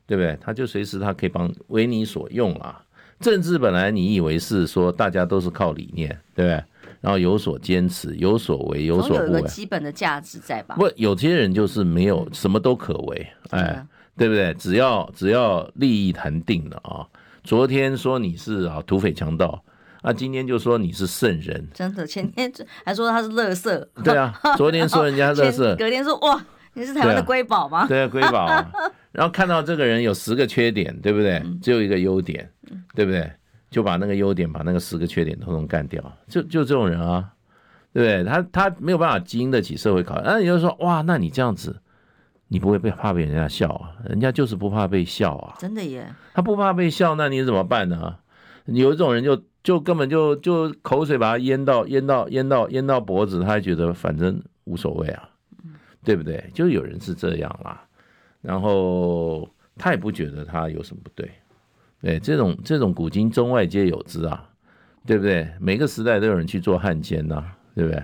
[0.08, 0.38] 对不对？
[0.40, 2.82] 他就随时他可以帮为你所用啊。
[3.20, 6.64] 政治本来你以为是说大家都是靠理念，对不对？
[7.02, 10.76] 然后有所坚持，有所为，有所不为，有一个基本的价值在吧？
[10.76, 13.86] 不，有些人就是没有什么都可为，哎。
[14.20, 14.54] 对不对？
[14.56, 17.08] 只要只要利益谈定了啊！
[17.42, 19.64] 昨天说你是啊土匪强盗，
[20.02, 22.06] 啊，今天就说你是圣人，真的。
[22.06, 22.52] 前天
[22.84, 24.38] 还说他是乐色，对啊。
[24.58, 27.88] 昨天说人家乐色， 隔天说哇，你是台湾的瑰宝吗？
[27.88, 28.70] 对啊，瑰宝啊。
[29.14, 31.42] 然后看到这个人有十个缺点，对不对？
[31.62, 32.48] 只有一个优点，
[32.94, 33.32] 对不对？
[33.72, 37.32] 就把那个优点，把那个十个缺点统统干掉，就就这种人啊，
[37.94, 38.24] 对不对？
[38.30, 40.24] 他他没有办法经得起社会考验。
[40.26, 41.80] 那你就说哇，那你这样子。
[42.52, 43.94] 你不会被怕被人家笑啊？
[44.10, 45.56] 人家就是不怕被笑啊！
[45.60, 48.18] 真的耶，他不怕被笑，那你怎么办呢？
[48.66, 55.30] 有一种人就就根本就就口水把他淹到淹到淹到淹到脖子，他还觉得反正无所谓啊，
[56.04, 56.44] 对不对？
[56.52, 57.84] 就有人是这样啦，
[58.42, 61.32] 然后他也不觉得他有什么不对，
[62.02, 64.44] 对，这种这种古今中外皆有之啊，
[65.06, 65.48] 对不对？
[65.60, 67.44] 每个时代都有人去做汉奸呐，
[67.76, 68.04] 对不对？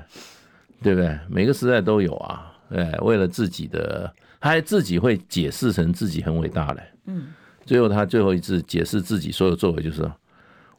[0.84, 1.20] 对不对？
[1.28, 4.14] 每个时代都有啊，对，为了自己的。
[4.46, 6.84] 他还自己会解释成自己很伟大嘞。
[7.08, 7.34] 嗯，
[7.66, 10.08] 最后他最后一次解释自己所有作为，就是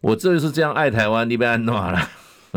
[0.01, 1.99] 我这就是这样爱台湾，你被安诺了。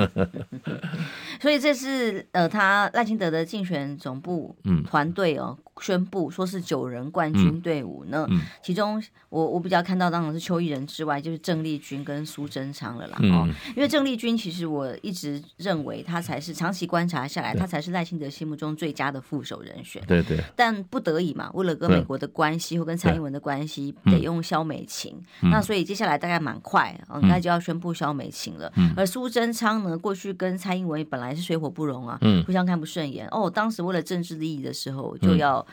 [1.42, 5.58] 所以这是呃，他赖清德的竞选总部团队哦。
[5.58, 13.18] 嗯宣布说是九人冠军队伍呢，嗯嗯、其中我我比较看到当然是邱毅仁之外，就是郑丽君跟苏贞昌了啦。
[13.22, 20.04] 嗯、哦，因为郑丽君其实我一直认为他才是长期观察下来，他才是赖清德心目中最佳的副手人选。
[20.06, 20.44] 对对。
[20.54, 25.16] 但不得已嘛，为了跟美国的关系或跟蔡英文的关系，得用萧美琴。
[25.44, 28.70] 嗯、那所以接下来大概蛮快，应该就要宣布萧美琴了。
[28.76, 33.28] 嗯、而苏贞昌呢，过去跟蔡英文本来是水火不容啊，嗯、互相看不顺眼。
[33.32, 35.66] 哦，当时为了政治利益的时候，就要。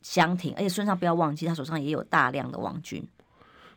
[0.00, 3.04] 相挺，而且孙尚不要忘记，他手上也有大量的王军。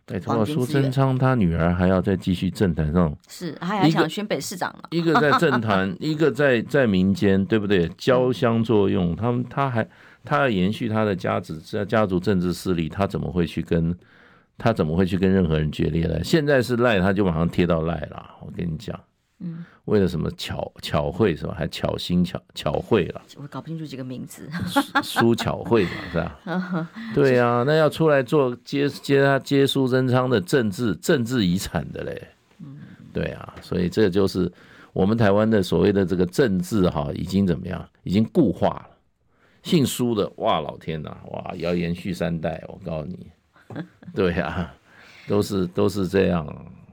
[0.06, 4.84] 对，除了苏贞昌，他女儿还要再继续政坛上，是，他还想选北市长嘛？
[4.91, 7.89] 一个在政坛， 一个在在民间，对不对？
[7.97, 9.86] 交相作用，他们他还
[10.23, 13.93] 他要延续他的家子家族政治势力，他怎么会去跟
[14.60, 16.23] 他怎么会去跟任何人决裂呢？
[16.23, 18.38] 现在是赖，他就马上贴到赖了。
[18.41, 18.97] 我跟你讲。
[19.43, 21.56] 嗯，为了什么巧巧慧是吧？
[21.58, 23.21] 还巧心巧巧慧了？
[23.38, 24.47] 我搞不清楚几个名字。
[25.04, 26.89] 苏巧慧嘛，是吧？
[27.15, 32.27] 对啊，那要出来做接接他接苏贞昌的政治政治遗产的嘞。
[32.60, 32.77] 嗯，
[33.12, 34.51] 对啊，所以这就是
[34.93, 37.84] 我们台湾的所谓的这个政治哈，已经怎么样？
[38.04, 38.88] 已经固化了。
[39.63, 43.32] 姓苏的，哇，老天呐，哇，要延续三代，我告诉你，
[44.13, 44.71] 对啊，
[45.27, 46.45] 都是都是这样。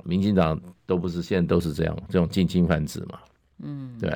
[0.08, 3.18] 民进党都不是现在都是这样，这种近亲繁殖嘛，
[3.58, 4.10] 嗯，对，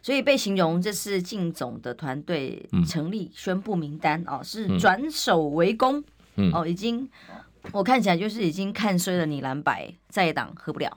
[0.00, 6.02] 所以被形容这是竞总的团队成立宣布名单哦，是转守为攻，
[6.36, 7.06] 嗯，哦，已经
[7.72, 10.96] 我看起来就是已经看衰了你蓝白在野党合不了，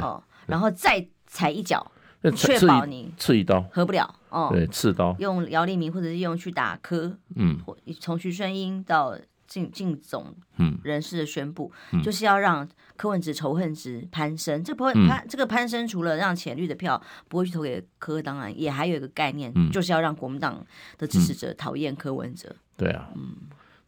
[0.00, 1.92] 哦，然后再踩一脚，
[2.34, 5.14] 确保你刺一刀合不了，哦，对，刺刀。
[5.18, 7.58] 用姚立明或者是用去打柯，嗯，
[8.00, 9.14] 从徐顺英到。
[9.54, 10.34] 竞竞总
[10.82, 14.60] 人士的宣布，嗯、就是要让柯文哲仇恨值攀升。
[14.60, 20.66] 嗯、这不会攀，这个攀升除了让浅绿的票不会去投给柯，当然也还有一个概念，嗯、就是要让国民党
[20.98, 22.52] 的支持者讨厌柯文哲。
[22.76, 23.36] 对啊，嗯，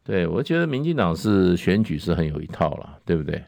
[0.05, 3.45] 对，我觉得民进党是选举是很有一套了，对不对？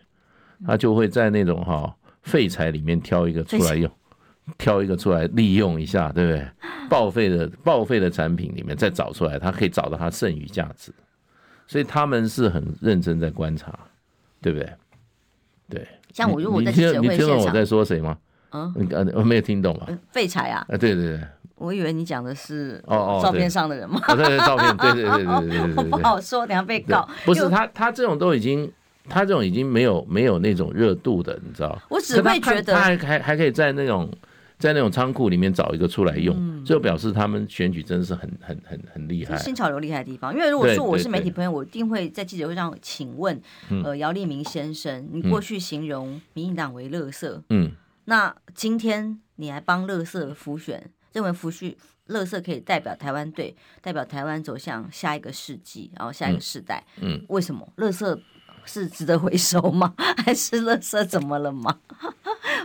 [0.66, 3.88] 他就会在那种哈废材里面挑一个出来用，
[4.58, 6.48] 挑一个出来利用一下，对不对？
[6.90, 10.92] 报废的报废的产品里面再找出来，他可以找到他剩余价值。
[11.68, 13.78] 所以他们是很认真在观察，
[14.42, 14.72] 对不对？
[15.68, 18.18] 对，像我如果在记者会现场，你听懂我在说谁吗？
[18.50, 18.74] 嗯，
[19.14, 19.86] 我没有听懂啊。
[20.10, 20.66] 废柴啊！
[20.70, 21.20] 啊，对对对，
[21.56, 24.00] 我以为你讲的是哦哦照片上的人吗。
[24.08, 27.06] 对对，照片，对对对对对对对， 不好说，等下被告。
[27.26, 28.72] 不是他，他这种都已经，
[29.06, 31.78] 他这种已经没有没有那种热度的，你知道？
[31.90, 34.10] 我只会觉得他还还还可以在那种。
[34.58, 39.36] 在那种仓库里面找一个出来用，就表示他们选举真的是很很很很厉害。
[39.38, 43.40] 新潮流厉害的地方，因为如果说我是媒体朋友，我一定会在记者会上请问，
[43.84, 47.70] 呃，姚立明先生，你过去形容民进党为垃圾，嗯，
[48.06, 51.74] 那今天你来帮垃圾浮选，认为辅选
[52.08, 58.20] 垃圾可以代表台湾队，代表台湾走向下一个世纪，然后下一个世代，嗯，为什么垃圾
[58.64, 59.94] 是值得回收吗？
[60.24, 61.78] 还是垃圾怎么了吗？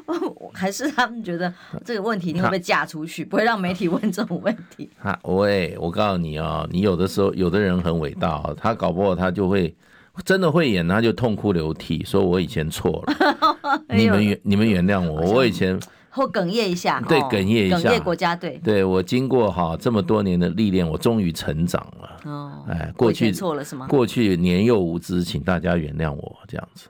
[0.53, 1.51] 还是他们觉得
[1.83, 4.89] 这个问题一定会被嫁出去，不会让媒体问这种问题。
[5.01, 9.75] 啊，喂，我告诉你哦，你有的时候有的人很伟大，哦他搞不好他就会
[10.23, 15.79] 真的会演，他就痛哭流涕，说我以前错了， 你们原你们原谅我，我以前
[16.09, 22.09] 或哽咽一下，对，哽咽一下，哽咽国家队，对我经过哈这么多年的历练，我终于成长了。
[22.25, 23.87] 哦，哎，过去错了是吗？
[23.87, 26.87] 过去年幼无知，请大家原谅我这样子。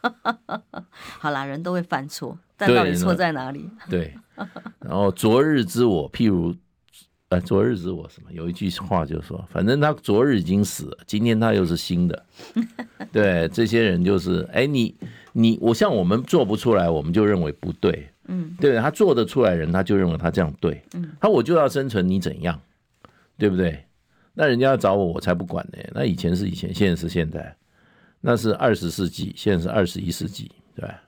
[1.18, 3.68] 好啦，人都会犯错，但到底错在哪里？
[3.90, 4.14] 对，
[4.80, 6.54] 然后昨日之我，譬如，
[7.28, 8.32] 呃，昨日之我什么？
[8.32, 12.24] 有一句话就是说，反正他昨日已经死了，今天他又是新的。
[13.12, 14.94] 对，这些人就是，哎，你
[15.32, 22.60] 你我像我们做不出来，我们就认为不对，嗯，对，他做得出来人，他就认为他这样对，嗯，他我就要生存，你怎样，
[23.36, 23.84] 对不对？
[24.34, 25.78] 那人家要找我，我才不管呢。
[25.92, 27.56] 那以前是以前，现在是现在。
[28.20, 31.02] 那是二十世纪，现在是二十一世纪，对吧。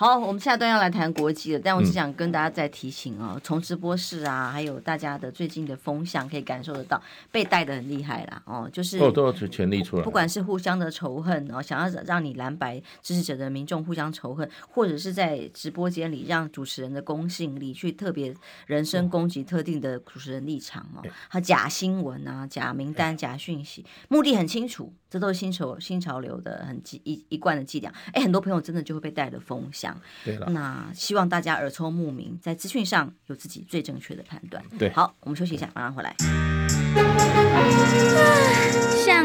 [0.00, 6.98] 好，我们下段要来谈国际了，但我只想跟大家再提醒啊，从、嗯、直播室啊，还有大家的最近的风向，可以感受得到
[7.30, 8.42] 被带的很厉害啦。
[8.46, 18.34] 哦，就是哦，都要全力出来，不管是互相的仇恨哦，想要让你蓝白支持者的民众互相仇恨，或者是在直播间里让主持人的公信力去特别
[18.64, 27.92] 人身攻击特定的主持人立场哦，他假新闻啊、假名单、假讯息，目的很清楚，这都是新潮新潮流的很一一贯的伎俩。
[28.14, 29.89] 哎，很多朋友真的就会被带的风向。
[30.24, 34.62] 对了，那希望大家耳聪目明，在资讯上有自己最正确的判断。
[34.78, 36.14] 对，好，我们休息一下，马上回来。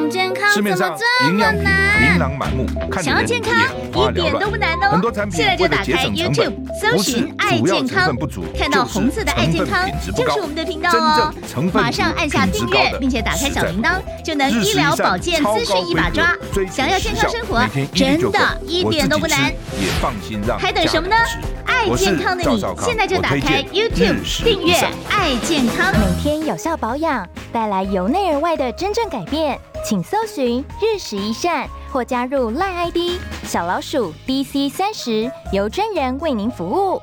[0.05, 0.95] 想健康，市面上
[1.27, 2.67] 营养品琳琅满目，
[3.01, 3.53] 想要健康
[3.91, 4.91] 一点都不难哦。
[4.91, 8.15] 很多产品现在就打开 YouTube 搜寻“爱健康”，
[8.57, 11.33] 看到红色的“爱健康”就是我们的频道哦。
[11.73, 16.35] 马上按下订阅，并且打开小铃铛，就能医疗保健资讯一把抓。
[16.71, 19.51] 想要健康生活，真的一点都不难。
[19.79, 21.15] 也放心让还等什么呢？
[21.65, 24.75] 爱健康的你，现在就打开 YouTube 订阅
[25.09, 29.59] “爱健康”，每天有效保养，带来由内而外的真正改变。
[29.87, 32.97] 请搜寻日食一善，或加入 LINE ID
[33.43, 36.99] 小老鼠 DC 三十，由专人为您服务。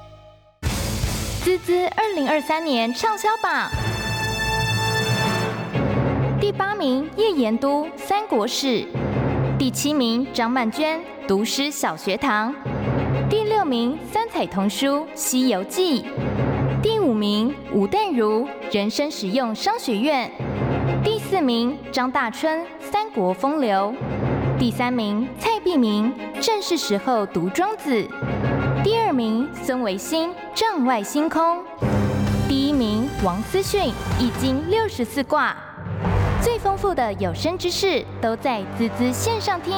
[1.45, 3.70] 滋滋二零二三年畅销榜
[6.41, 8.66] 第八名叶延都《三国史》，
[9.57, 12.53] 第七名张曼娟《读诗小学堂》，
[13.30, 16.03] 第六名三彩童书《西游记》，
[16.83, 20.28] 第五名吴淡如《人生实用商学院》。
[21.43, 23.93] 名张大春《三国风流》，
[24.59, 27.90] 第三名蔡璧名《正是时候读庄子》，
[28.84, 31.59] 第二名孙维新《帐外星空》，
[32.49, 33.80] 第一名王思训
[34.20, 35.51] 《易经六十四卦》。
[36.43, 39.74] 最丰富的有声知识都在滋滋线上听。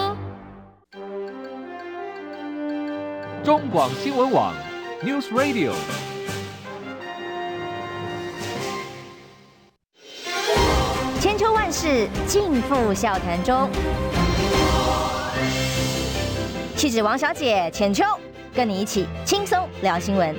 [3.42, 4.54] 中广新闻网
[5.02, 6.13] News Radio。
[11.64, 13.70] 万世尽付笑谈中。
[16.76, 18.04] 气质王小姐浅秋，
[18.54, 20.36] 跟你一起轻松聊新闻。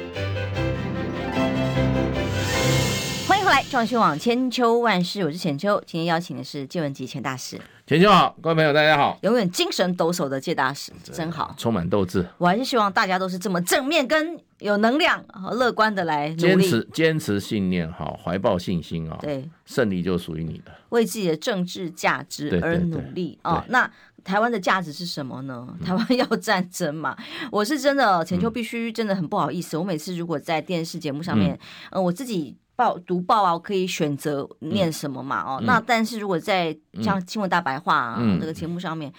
[3.28, 5.82] 欢迎回来，中广新网千秋万事，我是浅秋。
[5.88, 7.60] 今天邀请的是借文汲钱大师。
[7.88, 9.18] 浅秋好，各位朋友大家好。
[9.24, 12.24] 永远精神抖擞的借大师，真好，充满斗志。
[12.38, 14.40] 我还是希望大家都是这么正面跟。
[14.60, 20.72] 有能量和乐观的来坚持坚持信念，好，怀抱信心啊，对，胜利就属于你的。
[20.90, 23.66] 为自己的政治价值而努力啊！
[23.68, 23.90] 那
[24.24, 25.68] 台湾的价值是什么呢？
[25.84, 27.14] 台湾 要战争嘛？
[27.20, 29.76] 嗯、我是真的，浅秋必须真的很不好意思。
[29.76, 31.60] 嗯、我每次如果在电视节目上面，嗯、
[31.92, 35.42] 呃，我自己报读报啊，我可以选择念什么嘛？
[35.42, 39.12] 哦，嗯、那但是如果在像新闻大白话啊、嗯、这个节目上面。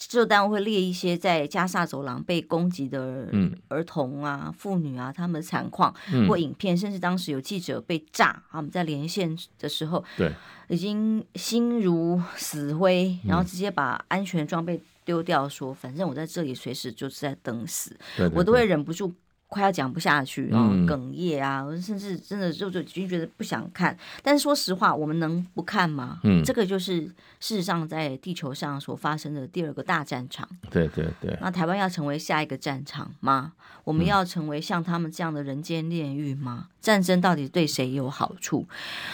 [0.00, 3.28] 制作单位会列一些在加沙走廊被攻击的
[3.68, 5.94] 儿童啊、妇女啊，他们的惨况
[6.26, 10.32] 或影片，甚至当时有记者被炸，他们在连线的时候，对，
[10.68, 17.94] 已经心如死灰，然后直接把安全装备丢掉，说反正我在这里随时就是在等死，
[18.32, 19.12] 我都会忍不住。
[19.50, 23.94] 快要讲不下去，然后哽咽啊，嗯、甚至真的就就已经觉得不想看。
[24.22, 26.20] 但是说实话，我们能不看吗？
[26.22, 27.00] 嗯，这个就是
[27.40, 30.48] 事实上在地球上所发生的第二个大战场。
[30.70, 31.36] 对对对。
[31.40, 33.52] 那台湾要成为下一个战场吗？
[33.82, 36.66] 我们要成为像他们这样的人间炼狱吗？
[36.68, 38.64] 嗯、战争到底对谁有好处？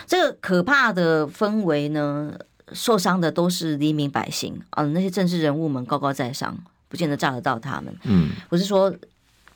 [0.06, 2.38] 这个可怕的氛围呢？
[2.72, 6.54] 受伤的都是黎民百姓啊，那些政治人物们高高在上，
[6.88, 7.96] 不见得炸得到他们。
[8.04, 8.94] 嗯，我是说。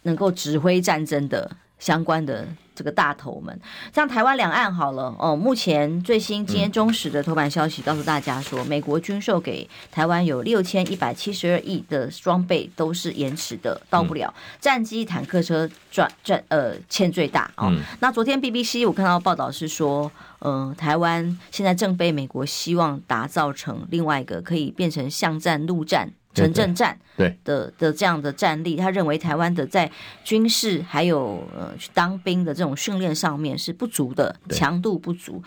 [0.02, 3.58] 能够指挥战争的相关的这个大头们，
[3.94, 14.32] 像台湾两岸好了哦，目前最新今天中时的头版消息告诉大家说，美国军售给台湾有六千一百七十二亿的装备都是延迟的，到不了。
[14.58, 17.70] 战机、坦克车转转呃欠最大哦。
[18.00, 26.12] 那昨天 BBC 我看到报道是说，呃，台湾现在正被美国希望打造成另外一个可以变成巷战、陆战。
[26.32, 29.90] 城镇战对的的这样的战力，他认为台湾的在
[30.22, 35.42] 军事还有呃去当兵的这种训练上面是不足的，强度不足。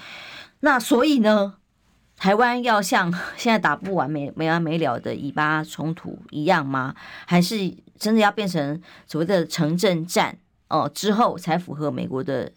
[0.59, 1.55] 那所以呢，
[2.17, 6.93] 台湾要像现在打不完没没完没了的以巴冲突一样吗？
[7.25, 12.51] 还是真的要变成所谓的城镇战哦之后才符合美国的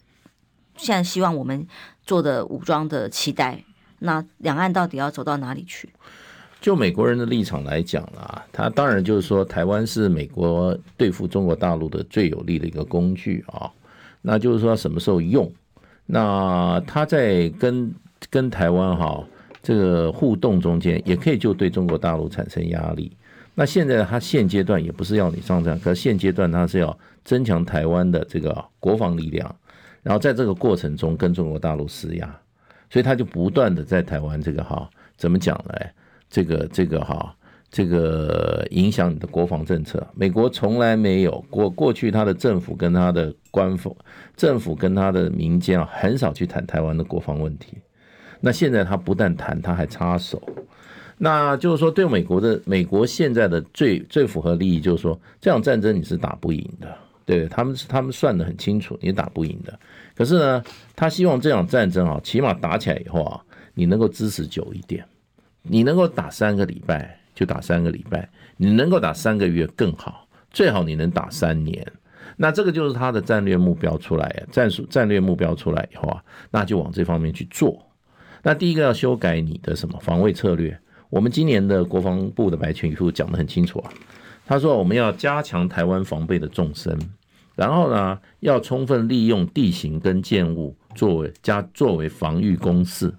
[0.76, 1.66] 现在希望我们
[2.04, 3.64] 做的武装的期待？
[4.00, 5.92] 那两岸到底要走到哪里去？
[6.66, 13.70] 就美国人的立场来讲啦，他当然就是说，台湾是美国对付中国大陆的最有力的一个工具啊。
[14.20, 15.48] 那就是说，什么时候用？
[16.06, 17.94] 那他在跟
[18.28, 19.24] 跟台湾哈
[19.62, 23.16] 这个互动中间，也可以就对中国大陆产生压力。
[23.54, 29.54] 那现在他现阶段也不是要你上战，可现阶段他是要增强台湾的这个国防力量，
[30.02, 32.36] 然后在这个过程中跟中国大陆施压，
[32.90, 35.72] 所以他就不断的在台湾这个哈怎么讲呢？
[36.28, 37.34] 这个这个哈，
[37.70, 40.04] 这个影响你的国防政策。
[40.14, 43.96] 美国从来没有过过去，他的政府跟他的官府、
[44.36, 47.78] 政府跟他的民间啊，很少去谈台湾的国防问题。
[48.40, 50.42] 那现在他不但谈，他还插手。
[51.16, 56.94] 那就是说，对美国的美国现在的最最符合利益，就是说，这场战争你是打不赢的。
[57.24, 59.78] 对，他们是他们算得很清楚，你打不赢的。
[60.14, 60.62] 可是呢，
[60.94, 63.40] 他希望这场战争啊，起码打起来以后啊。
[63.78, 65.04] 你能够支持久一点，
[65.68, 71.86] 你能够打三个礼拜就打三个礼拜，你能够打三个月更好，最好你能打三年。
[72.36, 77.84] 那这个就是他的战略目标出来，战术战略目标出来以后啊，那就往这方面去做。
[78.42, 80.78] 那第一个要修改你的什么防卫策略？
[81.08, 83.90] 我们今年的国防部的白皮书讲得很清楚啊，
[84.44, 86.98] 他说我们要加强台湾防备的纵深，
[87.54, 93.14] 然后呢，要充分利用地形跟建物作为加作为防御工事，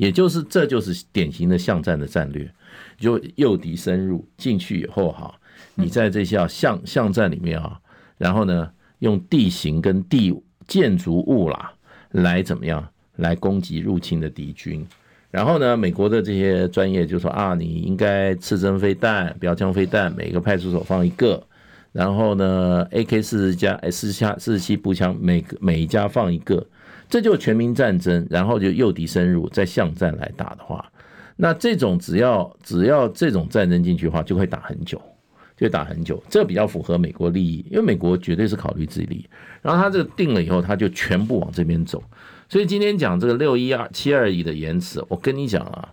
[0.00, 2.50] 也就是这就是典型的巷战的战略，
[2.96, 5.30] 就诱敌深入进去以后哈，
[5.74, 7.78] 你在这些巷巷战里面啊。
[8.16, 8.70] 然后呢，
[9.00, 10.34] 用地形跟地
[10.66, 11.70] 建筑物啦，
[12.12, 12.82] 来怎么样
[13.16, 14.86] 来攻击入侵的敌军？
[15.30, 21.46] 然后呢，美国的这些专业就说啊，你应该刺针飞弹、标枪飞弹，每个派出所放一个。
[21.92, 26.66] 然后呢，AK 四十加 S 加四十七步枪，每个每一家放一个，
[27.10, 28.26] 这就全民战争。
[28.30, 30.90] 然后就诱敌深入，再巷战来打的话，
[31.36, 34.98] 那这种只要只要这种战争进去的话，就会打很久。
[35.56, 39.26] 就打很久，这比较符合美国利益，因为美国绝对是考虑自己利益。
[39.60, 42.02] 然后他这个定了以后，他就全部往这边走。
[42.48, 45.90] 所以今天讲这个六一二七二一的延迟，我跟你讲啊，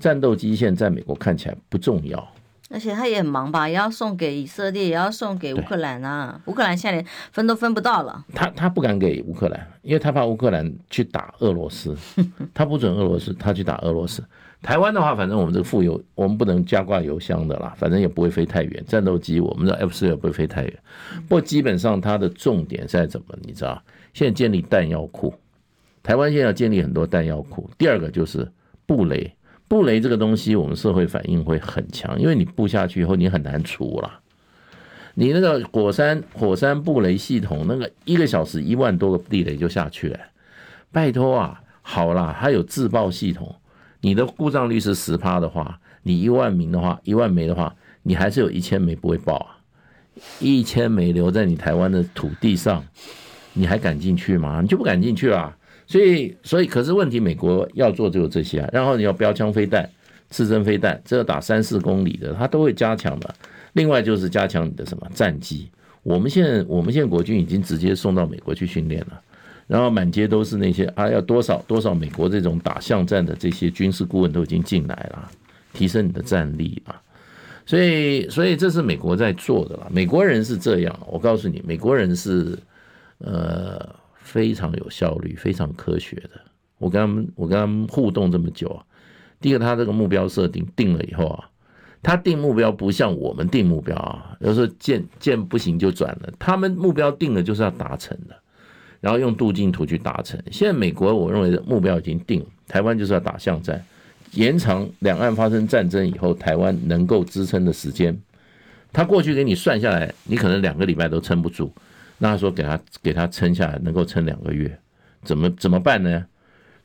[0.00, 2.28] 战斗机现在美国看起来不重要，
[2.70, 6.40] 而且他也很忙吧，也要送给以色列，也要送给乌克兰啊。
[6.46, 8.24] 乌克兰现在连分都分不到了。
[8.34, 11.96] 他他不敢给乌克兰，因为他怕乌克兰去打俄罗斯，
[12.54, 14.24] 他不准俄罗斯，他去打俄罗斯。
[14.62, 18.82] 台湾的话，反正我们这个富油，我们不能加挂油箱的啦，反正也不会飞太远。
[18.88, 20.78] 战斗机，我们的 F 四也不会飞太远。
[21.28, 23.36] 不过基本上它的重点在怎么？
[23.42, 23.82] 你知道？
[24.14, 25.34] 现在建立弹药库，
[26.02, 27.68] 台湾现在要建立很多弹药库。
[27.76, 28.50] 第二个就是
[28.86, 29.30] 布雷，
[29.66, 34.20] 布雷这个东西，我们社会反应会很强，因为你布下去以后，你很难除了。
[35.14, 40.18] 你那个火山火山布雷系统，那个一个小时一万多个地雷就下去了，
[40.92, 43.54] 拜托啊，好啦，还有自爆系统。
[44.00, 49.56] 你的故障率是十趴的话，你一万名的话，一万枚的话，你还是有一千枚不会爆啊，
[50.40, 52.84] 一千枚留在你台湾的土地上，
[53.54, 54.60] 你还敢进去吗？
[54.60, 55.56] 你就不敢进去啊。
[55.94, 58.68] 所以，所以，可是问题，美国要做就有这些啊。
[58.72, 59.88] 然后你要标枪飞弹、
[60.28, 63.32] 刺针飞弹，这个打三四公里的，它都会加强的。
[63.74, 65.70] 另外就是加强你的什么战机。
[66.02, 69.20] 我们现在，我们现在国军已经直接送到美国去训练了。
[69.68, 75.30] 然后满街都是那些啊，要多少多少美国这种打巷战的这些军事顾问都已经进来了，
[75.72, 77.00] 提升你的战力啊，
[77.64, 79.86] 所以所以这是美国在做的了。
[79.92, 82.58] 美国人是这样，我告诉你，美国人是
[83.18, 83.94] 呃
[84.24, 86.30] 非常有效率、非常科学的。
[86.78, 88.82] 我跟他们我跟他们互动这么久啊，
[89.40, 91.48] 第一个他这个目标设定定了以后啊，
[92.02, 98.34] 他定目标不像我们定目标啊，有时候见见不行就转了，他们目标定了就是要达成的。
[99.00, 100.42] 然后用路径图去达成。
[100.50, 103.84] 现在美国我认为的目标已经定，台湾就是要打巷战，
[104.32, 108.18] 延长两岸发生战争以后台湾能够支撑的时间。
[108.94, 111.70] 他过去给你算下来，你可能两个礼拜都撑不住。
[112.18, 114.78] 那他说给他给他撑下来，能够撑两个月，
[115.22, 116.24] 怎么怎么办呢？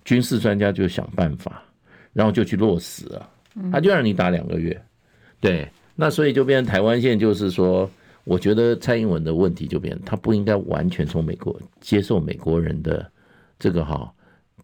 [0.06, 1.64] 军事专家就想办法，
[2.14, 3.30] 然后就去落实啊，
[3.72, 4.82] 他就让你打两个月。
[5.40, 7.90] 对，那所以就变成台湾现在就是说。
[8.26, 13.10] 我觉得蔡英文的问题就变，他不应该完全从美国接受美国人的
[13.58, 14.14] 这个哈，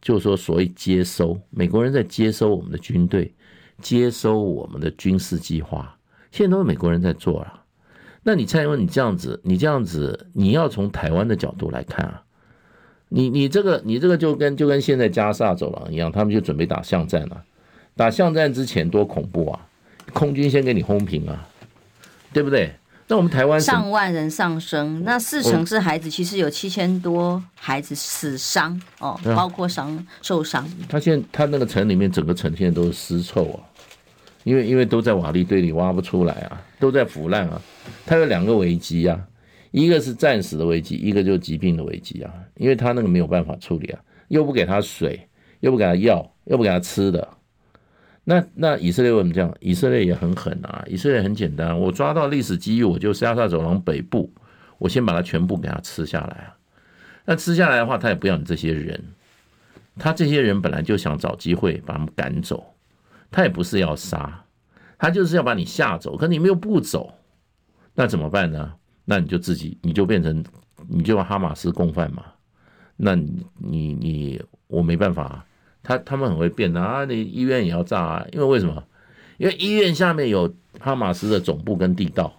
[0.02, 3.34] 就是说所谓接收美国人在接收我们的军队，
[3.82, 5.98] 接收我们的军事计划，
[6.30, 7.65] 现在都是美国人在做了。
[8.28, 12.24] 那你蔡英文，你这样子，你这样子，你要从台湾的角度来看啊，
[13.10, 17.44] 你你这个你这个就跟就跟现在加沙走廊一样，他们就准备打巷战了。
[17.96, 19.60] 打巷战之前多恐怖啊，
[20.12, 21.48] 空军先给你轰平啊，
[22.34, 22.74] 对不对？
[23.08, 30.68] 那我们台湾上万人上升，那四成是孩子，其实有七千多孩子死伤哦，包括伤受伤。
[30.90, 33.62] 他现在他那个城里面整个城现在都是尸臭啊，
[34.46, 37.60] 因为因为都在瓦砾堆里挖不出来啊，都在腐烂啊。
[38.06, 39.20] 它有两个危机啊，
[39.72, 45.28] 一个是战死的危机，一个就是疾病的危机啊，因为他那个没有办法处理啊，又不给他水，
[45.62, 47.28] 又不给他药，又不给他吃的。
[48.24, 49.54] 那那以色列为什么这样？
[49.60, 50.84] 以色列也很狠啊！
[50.88, 54.32] 以色列很简单，我抓到历史机遇，我就加沙走廊北部，
[54.78, 56.58] 我先把它全部给它吃下来啊。
[57.26, 59.04] 那吃下来的话，他也不要你这些人，
[59.98, 62.75] 他这些人本来就想找机会把他们赶走，
[63.36, 64.46] 他也不是要杀，
[64.98, 66.16] 他就是要把你吓走。
[66.16, 67.14] 可你们又不走，
[67.94, 68.74] 那怎么办呢？
[69.04, 70.42] 那你就自己，你就变成，
[70.88, 72.24] 你就哈马斯共犯嘛。
[72.96, 75.46] 那你你你，我没办法。
[75.84, 77.04] 他他们很会变的啊！
[77.04, 78.26] 你医院也要炸啊！
[78.32, 78.82] 因为为什么？
[79.38, 82.34] 因为医院下面有哈马斯的总部跟地道，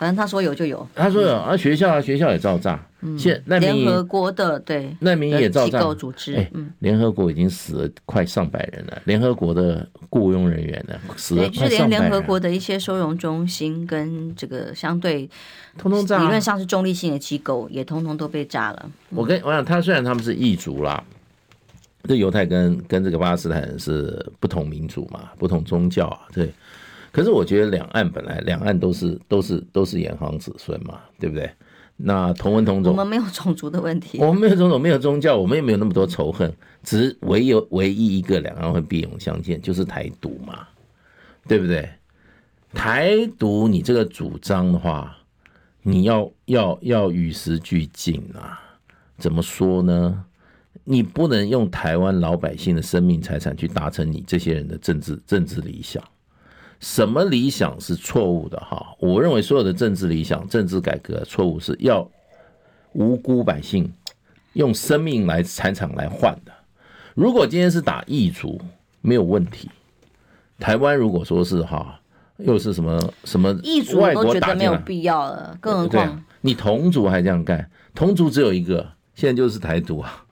[0.00, 0.88] 反正他说有就有。
[0.94, 2.82] 他说有啊，学校啊，学校也照炸。
[3.02, 5.78] 嗯，现难民联合国的对难民也照炸。
[5.78, 9.02] 机构组织，哎，联合国已经死了快上百人了。
[9.04, 11.70] 联合国的雇佣人员呢，死了快上百人。
[11.70, 15.28] 就是连联合国的一些收容中心跟这个相对，
[15.76, 16.18] 通通炸。
[16.22, 18.90] 理论上是中立性的机构，也通通都被炸了。
[19.10, 21.04] 我跟我想，他虽然他们是异族啦，
[22.04, 26.50] 这犹太跟跟这个巴勒斯坦人是不同民族嘛，不同宗教啊，对。
[27.12, 31.50] 可是我觉得两岸本来两岸都是都是都是炎黄子孙嘛，对不对？
[31.96, 36.50] 那同文同种，我们没有种族的问题，我们没有种族，没有宗教，我们也没有那么多仇恨，
[36.82, 40.66] 只是唯有唯一一个两岸会兵戎相见，就是台独嘛，
[41.46, 41.88] 对不对？
[42.72, 45.14] 台独你这个主张的话，
[45.82, 48.58] 你要要要与时俱进啊！
[49.18, 50.24] 怎么说呢？
[50.84, 56.02] 你不能用台湾老百姓的生命财产去达成你这些人的政治政治理想。
[56.80, 58.58] 什么理想是错误的？
[58.58, 62.10] 哈，我认为所有的政治理想、政治改革错误是要
[62.92, 63.92] 无辜百姓
[64.54, 66.52] 用生命来财产来换的。
[67.14, 68.58] 如果今天是打异族，
[69.02, 69.68] 没有问题。
[70.58, 72.00] 台湾如果说是哈，
[72.38, 75.56] 又是什么什么异族，外都觉得没有必要了。
[75.60, 80.24] 更何况你同族还这样干，同族只有一个，现在就是台独啊。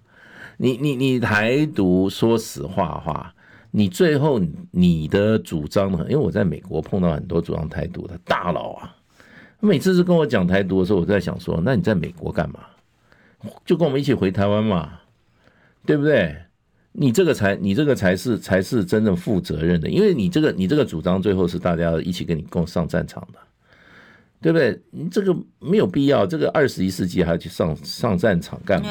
[0.56, 3.34] 你你你台独，说实话话。
[3.70, 4.40] 你最后
[4.70, 5.98] 你的主张呢？
[6.04, 8.96] 因为我在美国碰到很多主张台独的大佬啊，
[9.60, 12.60] 每次是跟我讲台独的时候，我在想说，那你在美国干嘛？
[13.64, 15.00] 就跟我们一起回台湾嘛，
[15.86, 16.36] 对不对？
[16.92, 23.38] 你这个才你这个才是才是真正负责任的，因为你这个你这个主张最后是大家一起跟你共上战场的，
[24.40, 24.80] 对不对？
[24.90, 28.88] 你这个没有必要，这个二十一世纪还要去上上战场干嘛？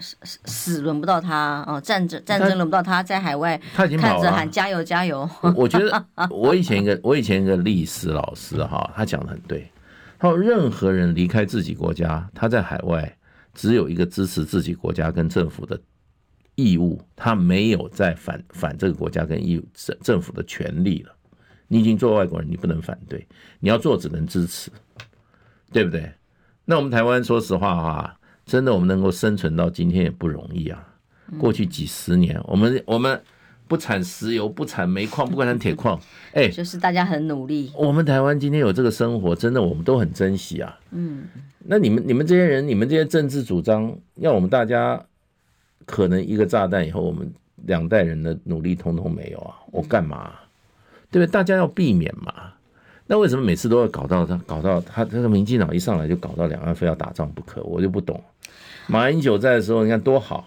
[0.00, 5.28] 死死轮不到他哦，战争战争轮不到他，在海外他已经看着喊加油加油。
[5.54, 9.70] 我觉得我以前一个我以前一个历史老师哈，他讲的很对。
[10.18, 13.16] 他说任何人离开自己国家，他在海外
[13.54, 15.78] 只有一个支持自己国家跟政府的
[16.54, 21.12] 义务，他没有在反反这个国家跟义务政政府的权利了。
[21.68, 23.26] 你已经做外国人，你不能反对，
[23.60, 24.70] 你要做只能支持，
[25.72, 26.10] 对不对？
[26.64, 28.15] 那我们台湾说实话哈。
[28.46, 30.80] 真的，我们能够生存到今天也不容易啊！
[31.36, 33.20] 过去几十年，我们我们
[33.66, 36.00] 不产石油，不产煤矿，不产铁矿，
[36.32, 37.72] 哎，就是大家很努力。
[37.74, 40.78] 我们台湾今天有这个生活，真的我们都很珍惜啊。
[40.92, 41.24] 嗯，
[41.64, 45.04] 那你们你们这些人，你们这些政治主张，要我们大家
[45.84, 47.28] 可能一个炸弹以后，我们
[47.64, 49.56] 两代人的努力通通没有啊！
[49.72, 50.32] 我干嘛？
[51.10, 51.32] 对不对？
[51.32, 52.52] 大家要避免嘛。
[53.08, 57.62] 那为什么每次都要搞到他搞到他这个民进党一上来就搞到两岸非要打仗不可？
[57.62, 58.20] 我就不懂。
[58.88, 60.44] 马英九在的时候，你看多好，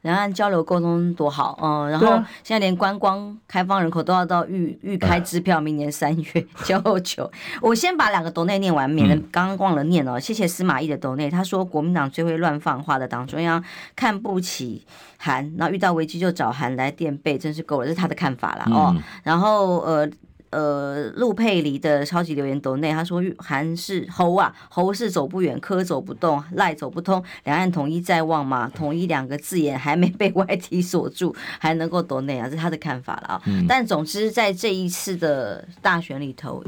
[0.00, 2.06] 两岸交流沟通多好，嗯，然后
[2.42, 7.30] 现在连观光开放人口都要到预预开支票，明年三月交九。
[7.60, 10.18] 我先把两个斗内念完，免得刚刚忘了念哦。
[10.18, 13.62] 谢谢司马懿的斗内，他说国民党最会乱放话的党中央
[13.94, 14.86] 看不起
[15.18, 18.66] 韩，然后遇到危机就找韩来垫背，真是够了，这是他的看法啦。
[18.70, 18.96] 哦。
[19.22, 20.08] 然后呃。
[20.52, 28.68] 呃，陆佩里的超级留言斗内，他说韩是猴啊，猴是走不远，科走不动，赖走不通，两岸统一在望嘛？
[28.68, 32.44] 统一两个字眼还没被外敌锁住，还能够斗内啊？
[32.44, 33.42] 这是他的看法了啊。
[33.46, 36.62] 嗯、但总之，在这一次的大选里头，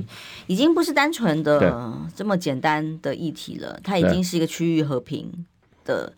[0.47, 5.45] 已经不是单纯的这么简单的议题了，它已经是一个区域和平
[5.85, 6.11] 的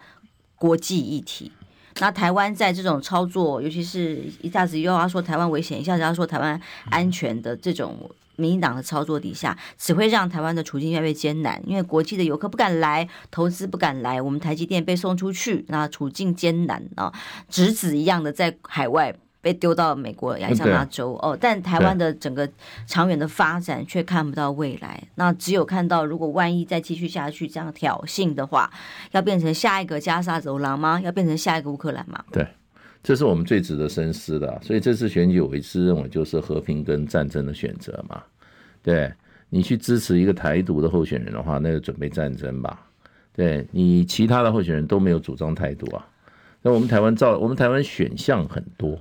[0.54, 1.50] 国际议题。
[1.98, 11.62] 那台湾在这种操作，尤其是一下子又要说台湾危险，一下子要说台湾安全的这种民进党的操作底下，只会让台湾的处境越来越艰难。
[11.66, 17.12] 因为国际的游客不敢来，投资不敢来，我们台积电被送出去，那处境艰难啊，
[17.48, 19.16] 侄子一样的在海外。
[19.46, 22.50] 被丢到美国亚利桑那州哦，但台湾的整个
[22.84, 25.00] 长远的发展却看不到未来。
[25.14, 28.68] 那只有看到，如果万一再继续下去这样挑衅的话，
[29.12, 31.00] 要变成下一个加沙走廊吗？
[31.00, 32.24] 要变成下一个乌克兰吗？
[32.32, 32.44] 对，
[33.04, 34.60] 这是我们最值得深思的。
[34.64, 38.20] 所以这次选举，我一直认为就是和平跟战争的选择嘛。
[38.82, 39.12] 对，
[39.48, 42.84] 你去支持一个台独的候选人的话，那就准备战争吧。
[43.32, 46.04] 对，你其他的候选人都没有主张台独啊。
[46.62, 49.00] 那我们台湾照，我们台湾选项很多。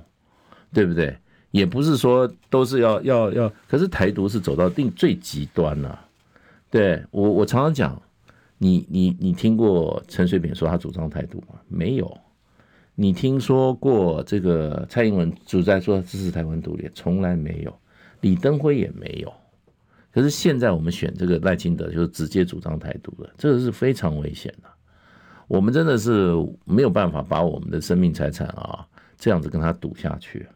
[0.76, 1.16] 对不对？
[1.52, 5.98] 也不是说都是要要要，可是台独是走到定最极端了，
[6.70, 8.02] 对我，我常常讲，
[8.58, 11.58] 你你你听过陈水扁说他主张台独吗？
[11.66, 12.14] 没有。
[12.94, 16.90] 你听说过这个蔡英文主在说支持台湾独立？
[16.94, 17.74] 从来没有。
[18.20, 19.32] 李登辉也没有。
[20.12, 24.68] 可是现在我们选这个赖清德，就是直接主张台独的，这个是非常危险的。
[25.48, 26.34] 我们真的是
[26.66, 30.46] 没有办法把我们的生命财产啊这样子跟他赌下去。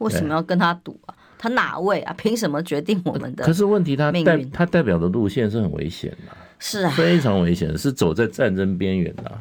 [0.00, 1.14] 为什么要跟他赌啊？
[1.38, 2.12] 他哪位啊？
[2.18, 3.44] 凭什么决定我们的？
[3.44, 9.38] 可是问题他代他代表的路线是很危险的，是啊，非常危险，是走在战争边缘的。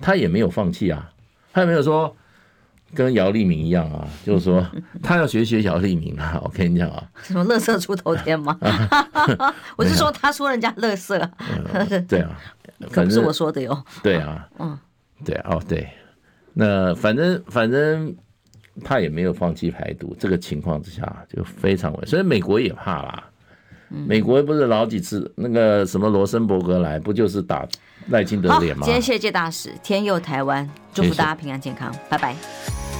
[0.00, 1.10] 他也没有放弃啊，
[1.52, 2.16] 他也没有说
[2.94, 4.66] 跟姚立明一样啊，就是说
[5.02, 6.40] 他要学学姚立明啊。
[6.44, 8.58] 我跟你讲啊，什么乐色出头天吗？
[9.76, 11.18] 我是说他说人家乐色，
[12.08, 12.38] 对啊，
[12.90, 13.84] 可不是我说的哟。
[14.02, 14.78] 对啊，嗯，
[15.24, 15.86] 对啊，哦对，
[16.54, 18.16] 那反正反正。
[18.84, 23.24] 他也没有放弃排毒，这个情况之下就非常危，所以美国也怕啦。
[24.06, 27.68] 美国不是老几次那个什么罗森伯格来，不就是打
[28.08, 28.84] 赖清德脸吗？
[28.86, 32.91] 今天谢谢大使天佑台湾，祝福大家平安健康，谢谢拜拜。